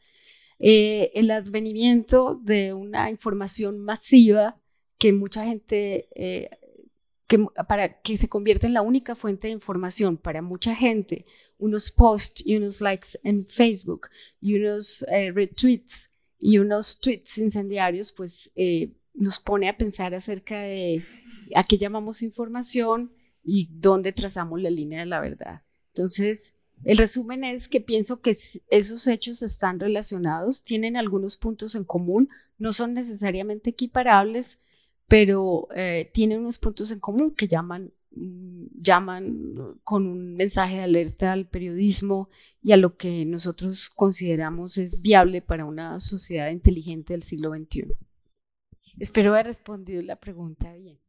[0.59, 4.57] Eh, el advenimiento de una información masiva
[4.97, 6.49] que mucha gente, eh,
[7.27, 11.25] que, para que se convierte en la única fuente de información para mucha gente,
[11.57, 14.07] unos posts y unos likes en Facebook
[14.39, 18.51] y unos eh, retweets y unos tweets incendiarios, pues
[19.13, 21.03] nos pone a pensar acerca de
[21.53, 23.11] a qué llamamos información
[23.43, 25.61] y dónde trazamos la línea de la verdad.
[25.89, 28.35] Entonces, el resumen es que pienso que
[28.69, 34.59] esos hechos están relacionados, tienen algunos puntos en común, no son necesariamente equiparables,
[35.07, 40.83] pero eh, tienen unos puntos en común que llaman, mm, llaman con un mensaje de
[40.83, 42.29] alerta al periodismo
[42.61, 47.93] y a lo que nosotros consideramos es viable para una sociedad inteligente del siglo XXI.
[48.99, 50.99] Espero haber respondido la pregunta bien.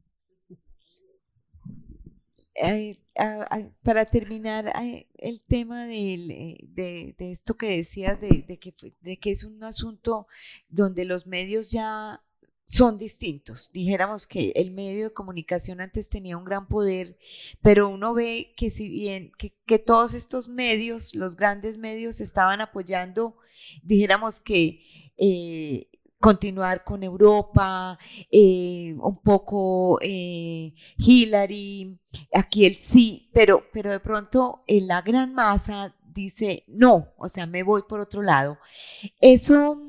[3.83, 4.73] Para terminar
[5.19, 10.27] el tema eh, de, esto que decías, de, que, de que es un asunto
[10.69, 12.23] donde los medios ya
[12.67, 13.71] son distintos.
[13.73, 17.17] Dijéramos que el medio de comunicación antes tenía un gran poder,
[17.63, 22.61] pero uno ve que si bien que, que todos estos medios, los grandes medios, estaban
[22.61, 23.37] apoyando,
[23.83, 24.81] dijéramos que
[25.17, 25.89] eh,
[26.21, 27.99] continuar con Europa,
[28.31, 32.01] eh, un poco eh, Hillary,
[32.35, 37.47] aquí el sí, pero, pero de pronto en la gran masa dice no, o sea,
[37.47, 38.59] me voy por otro lado.
[39.21, 39.81] Eso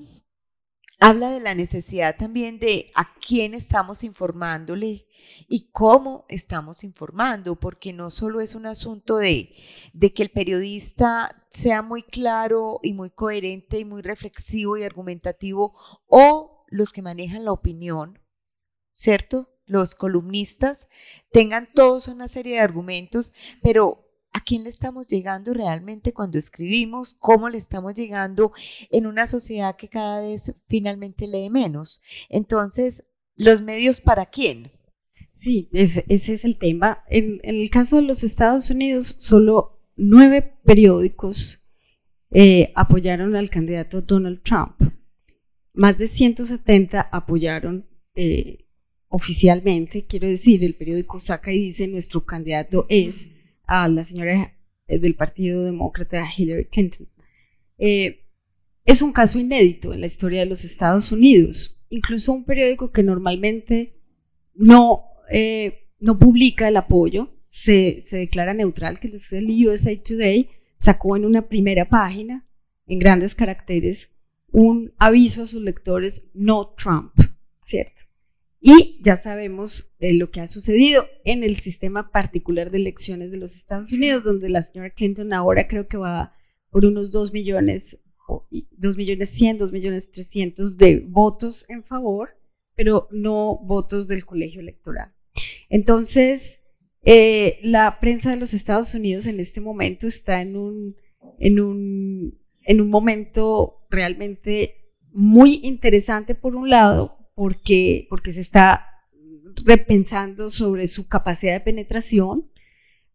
[0.99, 5.07] habla de la necesidad también de a quién estamos informándole
[5.47, 9.53] y cómo estamos informando, porque no solo es un asunto de,
[9.93, 15.75] de, que el periodista sea muy claro y muy coherente y muy reflexivo y argumentativo,
[16.07, 18.19] o los que manejan la opinión,
[18.93, 19.49] ¿cierto?
[19.65, 20.87] Los columnistas
[21.31, 27.13] tengan todos una serie de argumentos, pero a quién le estamos llegando realmente cuando escribimos,
[27.13, 28.51] cómo le estamos llegando
[28.91, 32.01] en una sociedad que cada vez finalmente lee menos.
[32.29, 33.03] Entonces,
[33.35, 34.71] ¿los medios para quién?
[35.39, 37.03] Sí, ese, es el tema.
[37.09, 41.63] En, el caso de los Estados Unidos, solo nueve periódicos
[42.31, 44.75] eh, apoyaron al candidato Donald Trump.
[45.73, 48.65] Más de 170 apoyaron eh,
[49.09, 53.27] oficialmente, quiero decir, el periódico saca y dice nuestro candidato es
[53.67, 54.53] a la señora
[54.87, 57.07] eh, del Partido Demócrata Hillary Clinton.
[57.77, 58.25] Eh,
[58.85, 61.85] es un caso inédito en la historia de los Estados Unidos.
[61.89, 63.93] Incluso un periódico que normalmente
[64.55, 70.49] no, eh, no publica el apoyo, se, se, declara neutral, que es el USA Today,
[70.79, 72.47] sacó en una primera página,
[72.87, 74.09] en grandes caracteres,
[74.51, 77.13] un aviso a sus lectores, no Trump,
[77.63, 78.06] ¿cierto?
[78.69, 83.37] Y ya sabemos eh, lo que ha sucedido en el sistema particular de elecciones de
[83.37, 86.33] los Estados Unidos, donde la señora Clinton ahora creo que va
[86.69, 87.97] por unos 2 millones,
[88.49, 92.31] 2 millones 100, 2 millones 300 de votos en favor,
[92.75, 95.13] pero no votos del colegio electoral.
[95.69, 96.59] Entonces,
[97.05, 100.97] eh, la prensa de los Estados Unidos en este momento está en un,
[101.39, 108.87] en un, en un momento realmente muy interesante por un lado, porque, porque se está
[109.63, 112.49] repensando sobre su capacidad de penetración.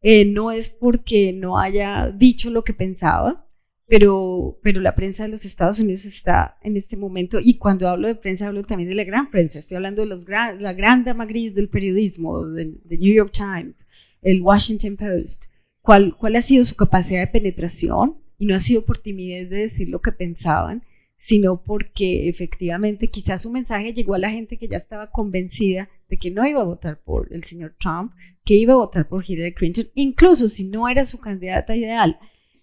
[0.01, 3.49] Eh, no es porque no haya dicho lo que pensaba,
[3.89, 8.07] pero, pero la prensa de los Estados Unidos está en este momento, y cuando hablo
[8.07, 11.27] de prensa hablo también de la gran prensa, estoy hablando de los la gran dama
[11.27, 13.75] gris del periodismo, del New York Times,
[14.23, 15.47] el Washington Post,
[15.81, 19.59] ¿Cuál, cuál ha sido su capacidad de penetración, y no ha sido por timidez de
[19.59, 20.85] decir lo que pensaban,
[21.25, 26.17] sino porque efectivamente quizás su mensaje llegó a la gente que ya estaba convencida de
[26.17, 28.13] que no iba a votar por el señor Trump,
[28.45, 32.19] que iba a votar por Hillary Clinton, incluso si no era su candidata ideal,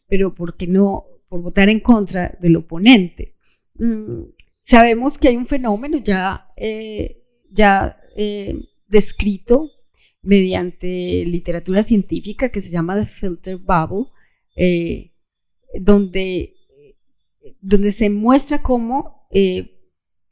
[0.09, 3.33] pero porque no, por votar en contra del oponente.
[3.75, 4.23] Mm,
[4.65, 8.59] sabemos que hay un fenómeno ya, eh, ya eh,
[8.89, 9.71] descrito
[10.21, 14.11] mediante literatura científica que se llama The Filter Bubble,
[14.57, 15.13] eh,
[15.79, 16.58] donde
[17.61, 19.79] donde se muestra cómo eh,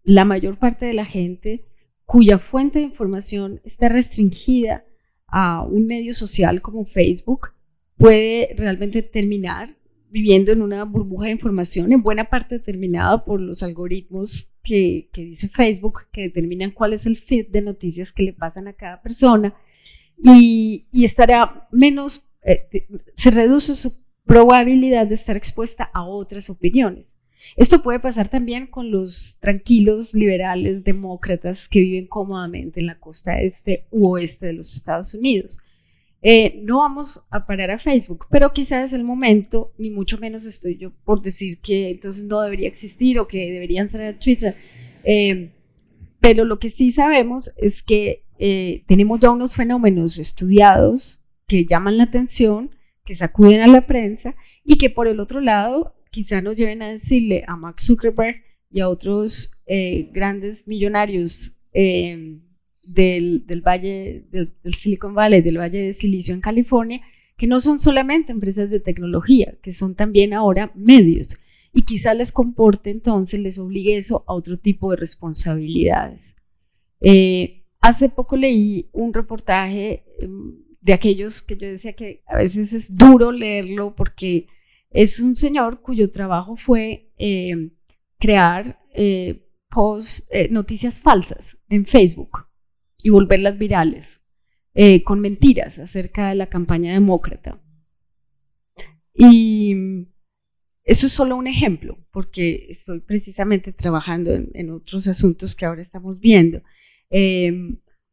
[0.04, 1.66] la mayor parte de la gente
[2.06, 4.86] cuya fuente de información está restringida
[5.28, 7.50] a un medio social como Facebook
[7.98, 9.76] puede realmente terminar
[10.10, 15.50] viviendo en una burbuja de información, en buena parte determinada por los algoritmos que, dice
[15.50, 19.54] Facebook, que determinan cuál es el feed de noticias que le pasan a cada persona,
[20.24, 23.94] y, estará menos, eh, se reduce su
[24.28, 27.06] probabilidad de estar expuesta a otras opiniones.
[27.56, 33.42] Esto puede pasar también con los tranquilos liberales demócratas que viven cómodamente en la costa
[33.42, 35.60] este u oeste de los Estados Unidos.
[36.22, 40.46] Eh, no vamos a parar a Facebook, pero quizás es el momento, ni mucho menos
[40.46, 44.56] estoy yo por decir que entonces no debería existir o que deberían ser Twitter.
[45.04, 45.52] Eh,
[46.20, 51.98] pero lo que sí sabemos es que eh, tenemos ya unos fenómenos estudiados que llaman
[51.98, 52.72] la atención,
[53.08, 56.90] que sacuden a la prensa y que por el otro lado quizá nos lleven a
[56.90, 58.36] decirle a Mark Zuckerberg
[58.70, 59.52] y a otros
[60.12, 61.58] grandes millonarios
[62.88, 67.02] del, Valle, del, Silicon Valley, del Valle de Silicio en California,
[67.38, 71.38] que no son solamente empresas de tecnología, que son también ahora medios.
[71.74, 76.36] Y quizá les comporte entonces, les obligue eso a otro tipo de responsabilidades.
[77.02, 82.74] Eh, hace poco leí un reportaje em, de aquellos que yo decía que a veces
[82.74, 84.48] es duro leerlo porque
[84.90, 87.72] es un señor cuyo trabajo fue em,
[88.20, 89.44] crear eh,
[90.32, 92.48] eh, noticias falsas en Facebook
[93.04, 94.08] y volverlas virales,
[94.74, 97.62] eh, con mentiras acerca de la campaña demócrata.
[99.14, 99.76] Y
[100.84, 106.20] eso es solo un ejemplo, porque estoy precisamente trabajando en, otros asuntos que ahora estamos
[106.20, 106.62] viendo.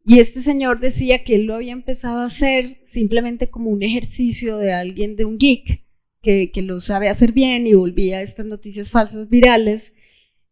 [0.04, 4.58] Y este señor decía que él lo había empezado a hacer simplemente como un ejercicio
[4.58, 5.84] de alguien, de un geek,
[6.22, 9.92] que, que lo sabe hacer bien y volvía a estas noticias falsas virales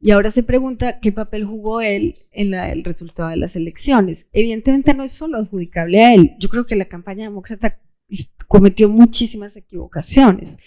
[0.03, 4.27] y ahora se pregunta qué papel jugó él en el resultado de las elecciones.
[4.33, 6.33] Evidentemente no es solo adjudicable a él.
[6.41, 7.79] Yo creo que la campaña demócrata
[8.49, 10.59] cometió muchísimas equivocaciones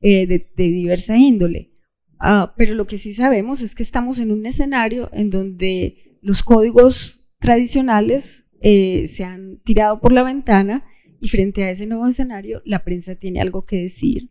[0.00, 1.70] eh, de, diversa índole.
[2.18, 6.42] Ah, pero lo que sí sabemos es que estamos en un escenario en donde los
[6.42, 10.84] códigos tradicionales eh, se han tirado por la ventana
[11.20, 14.30] y frente a ese nuevo escenario la prensa tiene algo que decir.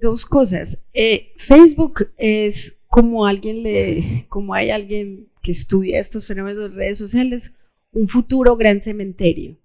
[0.00, 0.78] Dos cosas.
[0.92, 6.98] Eh, Facebook es como alguien le, como hay alguien que estudia estos fenómenos de redes
[6.98, 7.56] sociales,
[7.92, 9.56] un futuro gran cementerio.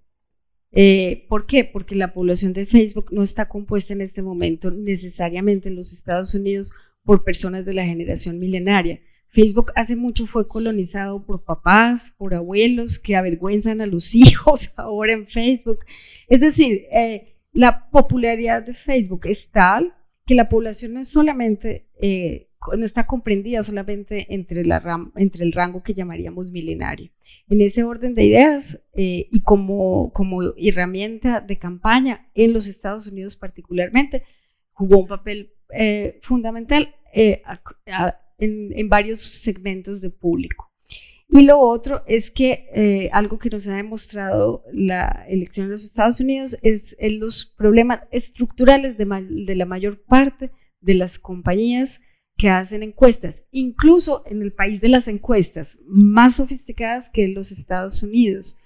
[0.72, 1.64] Eh, ¿Por qué?
[1.64, 6.34] Porque la población de Facebook no está compuesta en este momento necesariamente en los Estados
[6.34, 6.72] Unidos
[7.04, 9.00] por personas de la generación milenaria.
[9.30, 15.14] Facebook hace mucho fue colonizado por papás, por abuelos que avergüenzan a los hijos ahora
[15.14, 15.80] en Facebook.
[16.28, 19.94] Es decir, eh, la popularidad de Facebook es tal
[20.26, 22.46] que la población no es solamente eh,
[22.76, 24.82] no está comprendida solamente entre, la
[25.16, 27.12] entre el rango que llamaríamos milenario.
[27.48, 33.08] En ese orden de ideas eh, y como, como herramienta de campaña en los Estados
[33.08, 34.24] Unidos particularmente,
[34.74, 35.54] jugó un papel
[36.22, 36.96] fundamental
[38.38, 40.72] en, en, varios segmentos de público.
[41.30, 46.22] Y lo otro es que algo que nos ha demostrado la elección en los Estados
[46.22, 49.06] Unidos es los problemas estructurales de,
[49.46, 52.00] de la mayor parte de las compañías
[52.38, 57.52] que hacen encuestas, incluso en el país de las encuestas, más sofisticadas que en los
[57.52, 58.58] Estados Unidos.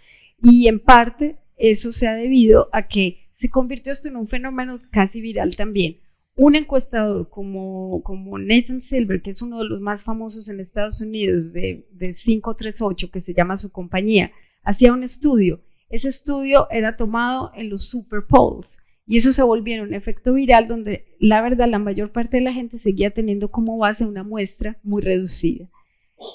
[0.44, 4.80] Y en parte eso se ha debido a que se convirtió esto en un fenómeno
[4.92, 5.98] casi viral también.
[6.44, 8.02] Un encuestador como,
[8.40, 13.12] Nathan Silver, que es uno de los más famosos en Estados Unidos, de, de 538,
[13.12, 14.32] que se llama su compañía,
[14.64, 15.62] hacía un estudio.
[15.92, 20.68] Ese estudio era tomado en los Super Polls y eso se volvió un efecto viral
[20.68, 24.80] donde la verdad la mayor parte de la gente seguía teniendo como base una muestra
[24.82, 25.70] muy reducida.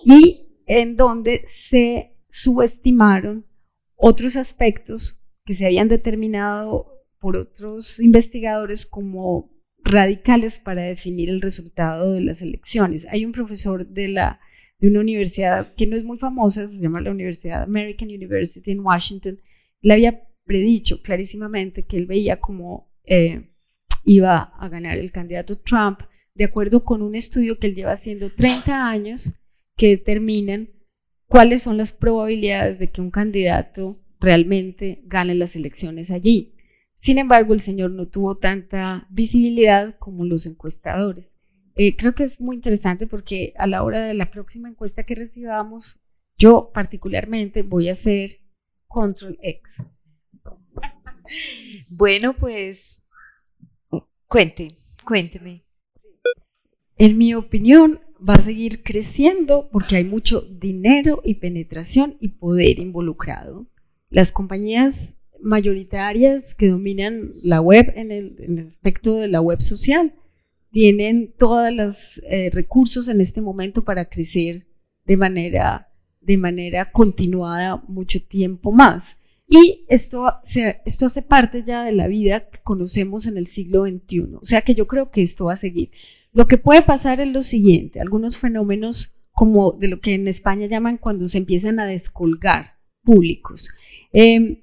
[0.05, 3.45] Y en donde se subestimaron
[3.97, 9.56] otros aspectos que se habían determinado por otros investigadores como
[9.86, 13.06] radicales para definir el resultado de las elecciones.
[13.08, 14.40] Hay un profesor de, la,
[14.80, 18.80] de una universidad que no es muy famosa, se llama la Universidad American University en
[18.80, 19.40] Washington,
[19.80, 23.48] le había predicho clarísimamente que él veía cómo eh,
[24.04, 26.00] iba a ganar el candidato Trump,
[26.34, 29.34] de acuerdo con un estudio que él lleva haciendo 30 años
[29.76, 30.70] que determinan
[31.28, 36.56] cuáles son las probabilidades de que un candidato realmente gane las elecciones allí.
[36.97, 41.31] Sin embargo, el señor no tuvo tanta visibilidad como los encuestadores.
[41.77, 45.14] Eh, creo que es muy interesante porque a la hora de la próxima encuesta que
[45.14, 46.01] recibamos,
[46.39, 48.40] yo particularmente voy a hacer
[48.89, 49.86] control X
[51.89, 53.02] bueno, pues
[54.28, 54.68] cuente,
[55.05, 55.64] cuénteme.
[56.98, 62.78] En mi opinión, va a seguir creciendo porque hay mucho dinero y penetración y poder
[62.78, 63.66] involucrado.
[64.09, 70.14] Las compañías mayoritarias que dominan la web en el, aspecto de la web social
[70.70, 74.66] tienen todos los eh, recursos en este momento para crecer
[75.06, 75.88] de manera,
[76.20, 79.16] de manera continuada mucho tiempo más.
[79.48, 80.26] Y esto,
[80.84, 84.34] esto hace parte ya de la vida que conocemos en el siglo XXI.
[84.40, 85.90] O sea que yo creo que esto va a seguir.
[86.32, 90.66] Lo que puede pasar es lo siguiente, algunos fenómenos como de lo que en España
[90.66, 93.70] llaman cuando se empiezan a descolgar públicos.
[94.12, 94.62] Em,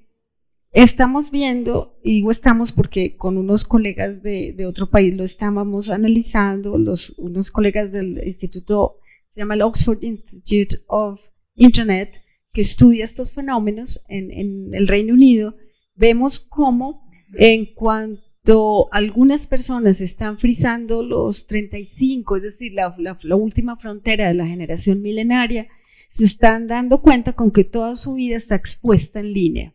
[0.74, 6.76] estamos viendo, y digo estamos porque con unos colegas de, otro país lo estábamos analizando,
[6.78, 8.96] los, unos colegas del instituto,
[9.30, 11.20] se llama el Oxford Institute of
[11.54, 12.20] Internet,
[12.52, 15.54] que estudia estos fenómenos en, el Reino Unido,
[15.94, 24.26] vemos cómo en cuanto algunas personas están frisando los 35, es decir, la, última frontera
[24.26, 25.68] de la generación milenaria,
[26.10, 29.74] se están dando cuenta con que toda su vida está expuesta en línea.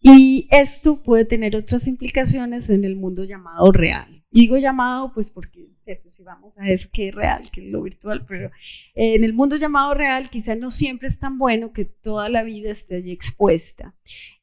[0.00, 4.24] Y esto puede tener otras implicaciones en el mundo llamado real.
[4.30, 5.70] Digo llamado, pues porque
[6.02, 8.50] si vamos a eso que es real, que es lo virtual, pero
[8.94, 12.70] en el mundo llamado real quizá no siempre es tan bueno que toda la vida
[12.70, 13.94] esté allí expuesta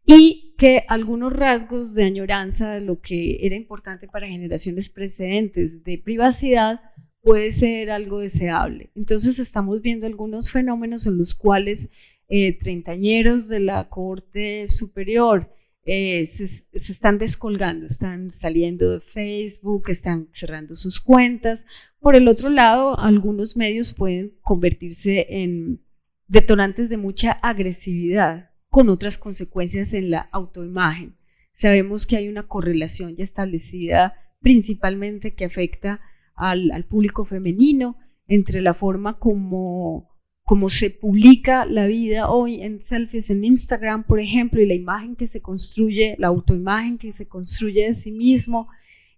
[0.05, 5.97] y que algunos rasgos de añoranza de lo que era importante para generaciones precedentes de
[5.97, 6.81] privacidad
[7.21, 8.89] puede ser algo deseable.
[8.95, 11.89] Entonces estamos viendo algunos fenómenos en los cuales
[12.35, 15.53] eh, treintañeros de la Corte Superior
[15.85, 21.63] eh, se, se, están descolgando, están saliendo de Facebook, están cerrando sus cuentas.
[21.99, 25.83] Por el otro lado, algunos medios pueden convertirse en
[26.27, 31.15] detonantes de mucha agresividad con otras consecuencias en la autoimagen.
[31.53, 36.01] Sabemos que hay una correlación ya establecida principalmente que afecta
[36.33, 37.95] al, público femenino
[38.27, 40.09] entre la forma como,
[40.53, 45.15] como se publica la vida hoy en selfies en Instagram, por ejemplo, y la imagen
[45.15, 48.67] que se construye, la autoimagen que se construye de sí mismo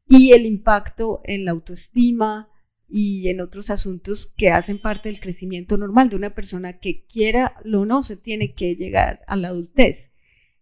[0.08, 2.48] y el impacto en la autoestima,
[2.88, 7.58] y en otros asuntos que hacen parte del crecimiento normal de una persona que quiera
[7.66, 10.14] lo no se tiene que llegar a la adultez.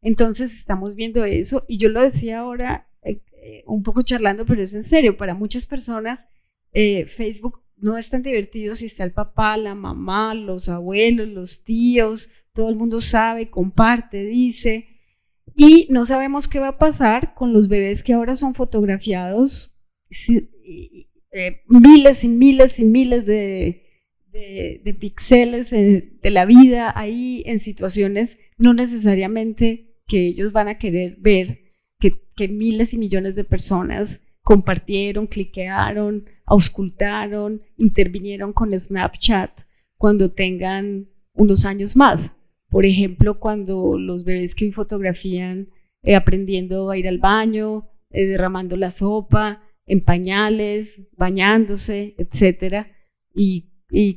[0.02, 4.64] Entonces estamos viendo eso y yo lo decía ahora eh, eh, un poco charlando, pero
[4.64, 6.26] es en serio, para muchas personas
[6.74, 11.64] eh, Facebook no es tan divertido si está el papá, la mamá, los abuelos, los
[11.64, 14.88] tíos, todo el mundo sabe, comparte, dice.
[15.56, 19.78] Y no sabemos qué va a pasar con los bebés que ahora son fotografiados
[20.10, 23.84] eh, miles y miles y miles de,
[24.32, 31.18] de, píxeles de la vida ahí en situaciones no necesariamente que ellos van a querer
[31.20, 31.60] ver,
[32.00, 39.52] que, que miles y millones de personas compartieron, cliquearon, auscultaron, intervinieron con Snapchat
[39.98, 42.32] cuando tengan unos años más.
[42.70, 45.70] Por ejemplo, cuando los bebés que fotografían
[46.04, 52.92] eh, aprendiendo a ir al baño, eh, derramando la sopa, en pañales, bañándose, etcétera,
[53.34, 53.70] y,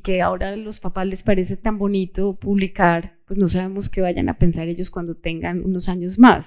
[0.03, 4.29] que ahora a los papás les parece tan bonito publicar, pues no sabemos qué vayan
[4.29, 6.47] a pensar ellos cuando tengan unos años más,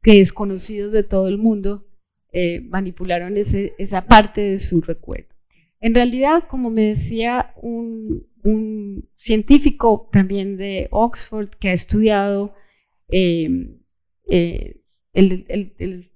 [0.00, 1.88] que desconocidos de todo el mundo
[2.32, 5.28] eh, manipularon esa parte de su recuerdo.
[5.80, 8.30] En realidad, como me decía un,
[9.16, 12.54] científico también de Oxford que ha estudiado
[13.08, 13.48] eh,
[14.28, 14.80] eh,
[15.12, 15.46] él,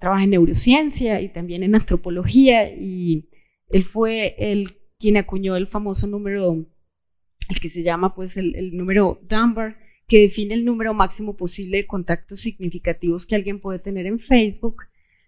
[0.01, 3.29] en neurociencia y también en antropología y
[3.69, 6.67] él fue el quien acuñó el famoso número,
[7.49, 9.79] el que se llama pues el, número Dunbar,
[10.09, 14.85] que define el número máximo posible de contactos significativos que alguien puede tener en Facebook.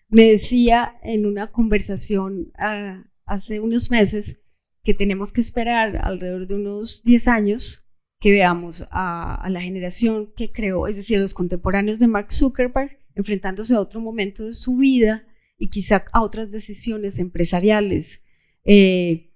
[0.09, 4.39] Me decía en una conversación ah, hace unos meses
[4.83, 7.89] que tenemos que esperar alrededor de unos 10 años
[8.21, 12.99] que veamos a, a la generación que creó, es decir, los contemporáneos de Mark Zuckerberg,
[13.15, 15.25] enfrentándose a otro momento de su vida
[15.59, 18.21] y quizá a otras decisiones empresariales,
[18.65, 19.31] eh,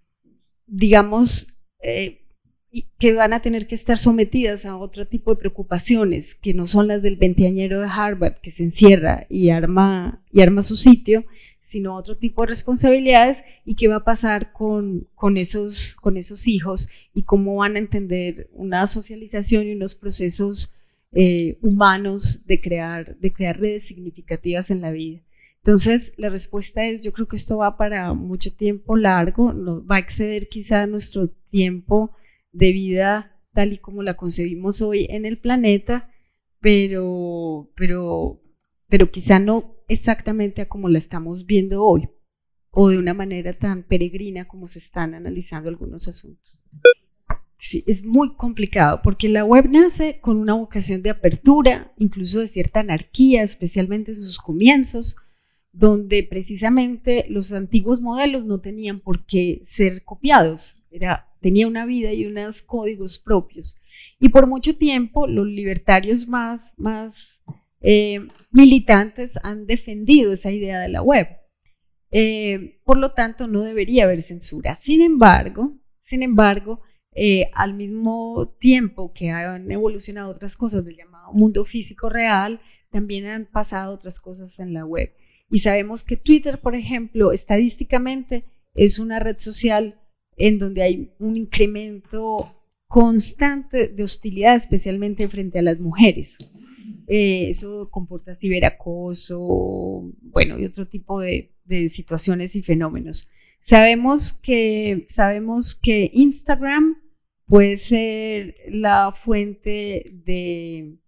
[0.67, 2.22] digamos, eh,
[2.99, 6.89] que van a tener que estar sometidas a otro tipo de preocupaciones que no son
[6.89, 11.25] las del veinteañero de Harvard que se encierra y arma, y arma su sitio,
[11.63, 16.49] sino otro tipo de responsabilidades y qué va a pasar con, con, esos, con esos
[16.49, 20.75] hijos y cómo van a entender una socialización y unos procesos
[21.13, 25.21] eh, humanos de crear, de crear redes significativas en la vida.
[25.59, 29.97] Entonces, la respuesta es, yo creo que esto va para mucho tiempo largo, no, va
[29.97, 32.13] a exceder quizá nuestro tiempo
[32.53, 36.11] de vida tal y como la concebimos hoy en el planeta,
[36.61, 38.41] pero, pero,
[38.89, 42.09] pero quizá no exactamente a como la estamos viendo hoy,
[42.71, 46.59] o de una manera tan peregrina como se están analizando algunos asuntos.
[47.59, 52.49] Sí, es muy complicado porque la web nace con una vocación de apertura, incluso de
[52.49, 55.17] cierta anarquía, especialmente en sus comienzos,
[55.73, 62.13] donde precisamente los antiguos modelos no tenían por qué ser copiados, era, tenía una vida
[62.13, 63.81] y unos códigos propios.
[64.19, 67.43] Y por mucho tiempo los libertarios más, más
[67.81, 71.29] eh, militantes han defendido esa idea de la web.
[72.11, 74.77] Eh, por lo tanto, no debería haber censura.
[74.77, 76.81] Sin embargo, sin embargo,
[77.15, 82.61] eh, al mismo tiempo que han evolucionado otras cosas del llamado mundo físico real,
[82.91, 85.13] también han pasado otras cosas en la web.
[85.51, 88.45] Y sabemos que Twitter, por ejemplo, estadísticamente
[88.75, 90.02] es una red social
[90.37, 96.37] en donde hay un incremento constante de hostilidad, especialmente frente a las mujeres.
[97.09, 101.51] Eh, eso comporta ciberacoso, bueno, y otro tipo de,
[101.89, 103.31] situaciones y fenómenos.
[103.63, 106.99] Sabemos que, sabemos que Instagram
[107.47, 110.99] puede ser la fuente de,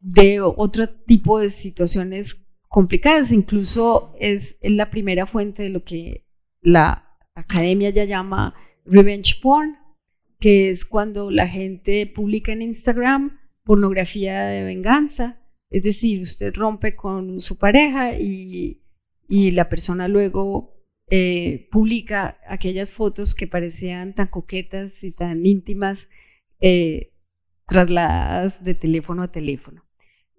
[0.00, 6.24] de otro tipo de situaciones complicadas, incluso es la primera fuente de lo que
[6.62, 8.54] la academia ya llama
[8.84, 9.76] revenge porn,
[10.40, 15.40] que es cuando la gente publica en Instagram pornografía de venganza,
[15.70, 18.78] es decir, usted rompe con su pareja y,
[19.28, 20.76] la persona luego
[21.08, 26.06] eh, publica aquellas fotos que parecían tan coquetas y tan íntimas
[26.60, 27.14] eh,
[27.66, 29.86] trasladadas de teléfono a teléfono.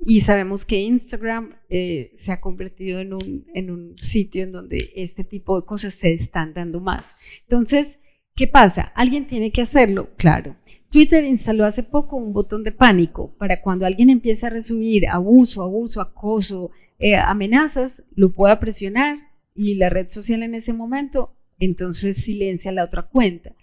[0.05, 4.91] Y sabemos que Instagram eh, se ha convertido en un, en un sitio en donde
[4.95, 7.05] este tipo de cosas se están dando más.
[7.43, 7.99] Entonces,
[8.35, 8.81] ¿qué pasa?
[8.95, 10.09] ¿Alguien tiene que hacerlo?
[10.17, 10.57] Claro.
[10.89, 15.63] Twitter instaló hace poco un botón de pánico para cuando alguien empieza a recibir abuso,
[15.63, 19.17] abuso, acoso, eh, amenazas, lo pueda presionar
[19.55, 23.53] y la red social en ese momento entonces silencia la otra cuenta.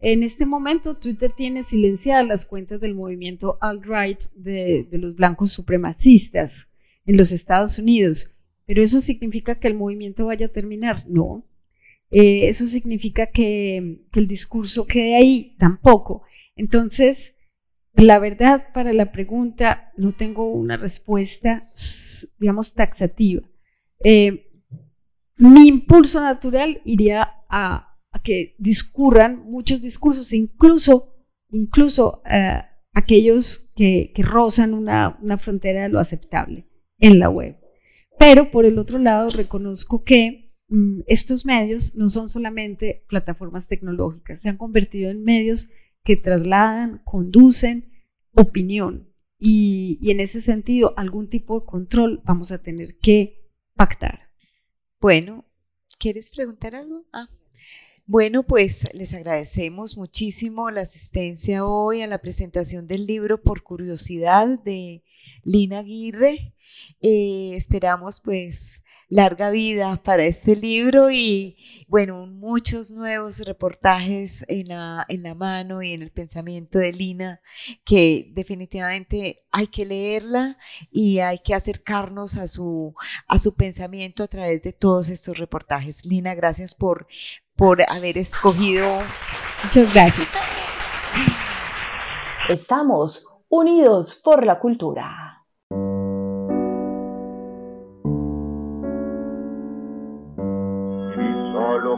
[0.00, 6.52] En este momento Twitter tiene silenciadas las cuentas del movimiento alt-right de, los blancos supremacistas
[7.06, 8.34] en los Estados Unidos,
[8.66, 11.44] pero eso significa que el movimiento vaya a terminar, no.
[12.10, 16.22] Eh, eso significa que, el discurso quede ahí, tampoco.
[16.54, 17.34] Entonces,
[17.94, 21.70] la verdad, para la pregunta no tengo una respuesta,
[22.38, 23.42] digamos, taxativa.
[24.02, 24.50] Eh,
[25.36, 31.14] mi impulso natural iría a, que discurran muchos discursos, incluso,
[31.50, 32.62] incluso eh,
[32.92, 36.66] aquellos que, rozan una, frontera de lo aceptable
[36.98, 37.56] en la web.
[38.18, 44.40] Pero por el otro lado, reconozco que mm, estos medios no son solamente plataformas tecnológicas,
[44.40, 45.68] se han convertido en medios
[46.04, 47.90] que trasladan, conducen
[48.32, 49.08] opinión.
[49.38, 54.30] Y, en ese sentido, algún tipo de control vamos a tener que pactar.
[55.00, 55.44] Bueno,
[55.98, 57.04] ¿quieres preguntar algo?
[57.12, 57.26] Ah.
[58.06, 64.58] Bueno, pues les agradecemos muchísimo la asistencia hoy a la presentación del libro Por Curiosidad
[64.62, 65.02] de
[65.42, 66.54] Lina Aguirre.
[67.00, 71.56] Eh, esperamos pues larga vida para este libro y
[71.88, 77.40] bueno, muchos nuevos reportajes en la, en la mano y en el pensamiento de Lina
[77.84, 80.58] que definitivamente hay que leerla
[80.90, 82.94] y hay que acercarnos a su,
[83.28, 86.04] a su pensamiento a través de todos estos reportajes.
[86.04, 87.06] Lina, gracias por,
[87.56, 88.86] por haber escogido.
[89.64, 90.28] Muchas gracias.
[92.48, 95.24] Estamos unidos por la cultura.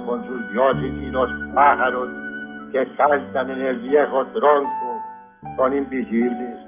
[0.04, 2.08] con sus dioses y los pájaros
[2.72, 5.02] que cantan en el viejo tronco
[5.56, 6.58] son invisibles.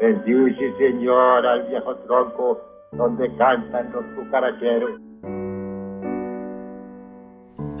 [0.00, 2.60] Bendice, Señor, al viejo tronco
[2.92, 5.07] donde cantan los cucaracheros.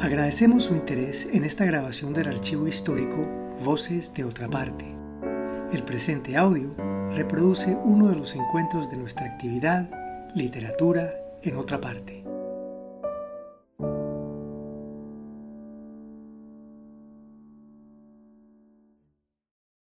[0.00, 3.20] Agradecemos su interés en esta grabación del archivo histórico
[3.64, 4.84] Voces de otra parte.
[5.72, 6.70] El presente audio
[7.16, 9.90] reproduce uno de los encuentros de nuestra actividad
[10.36, 11.12] Literatura
[11.42, 12.27] en otra parte.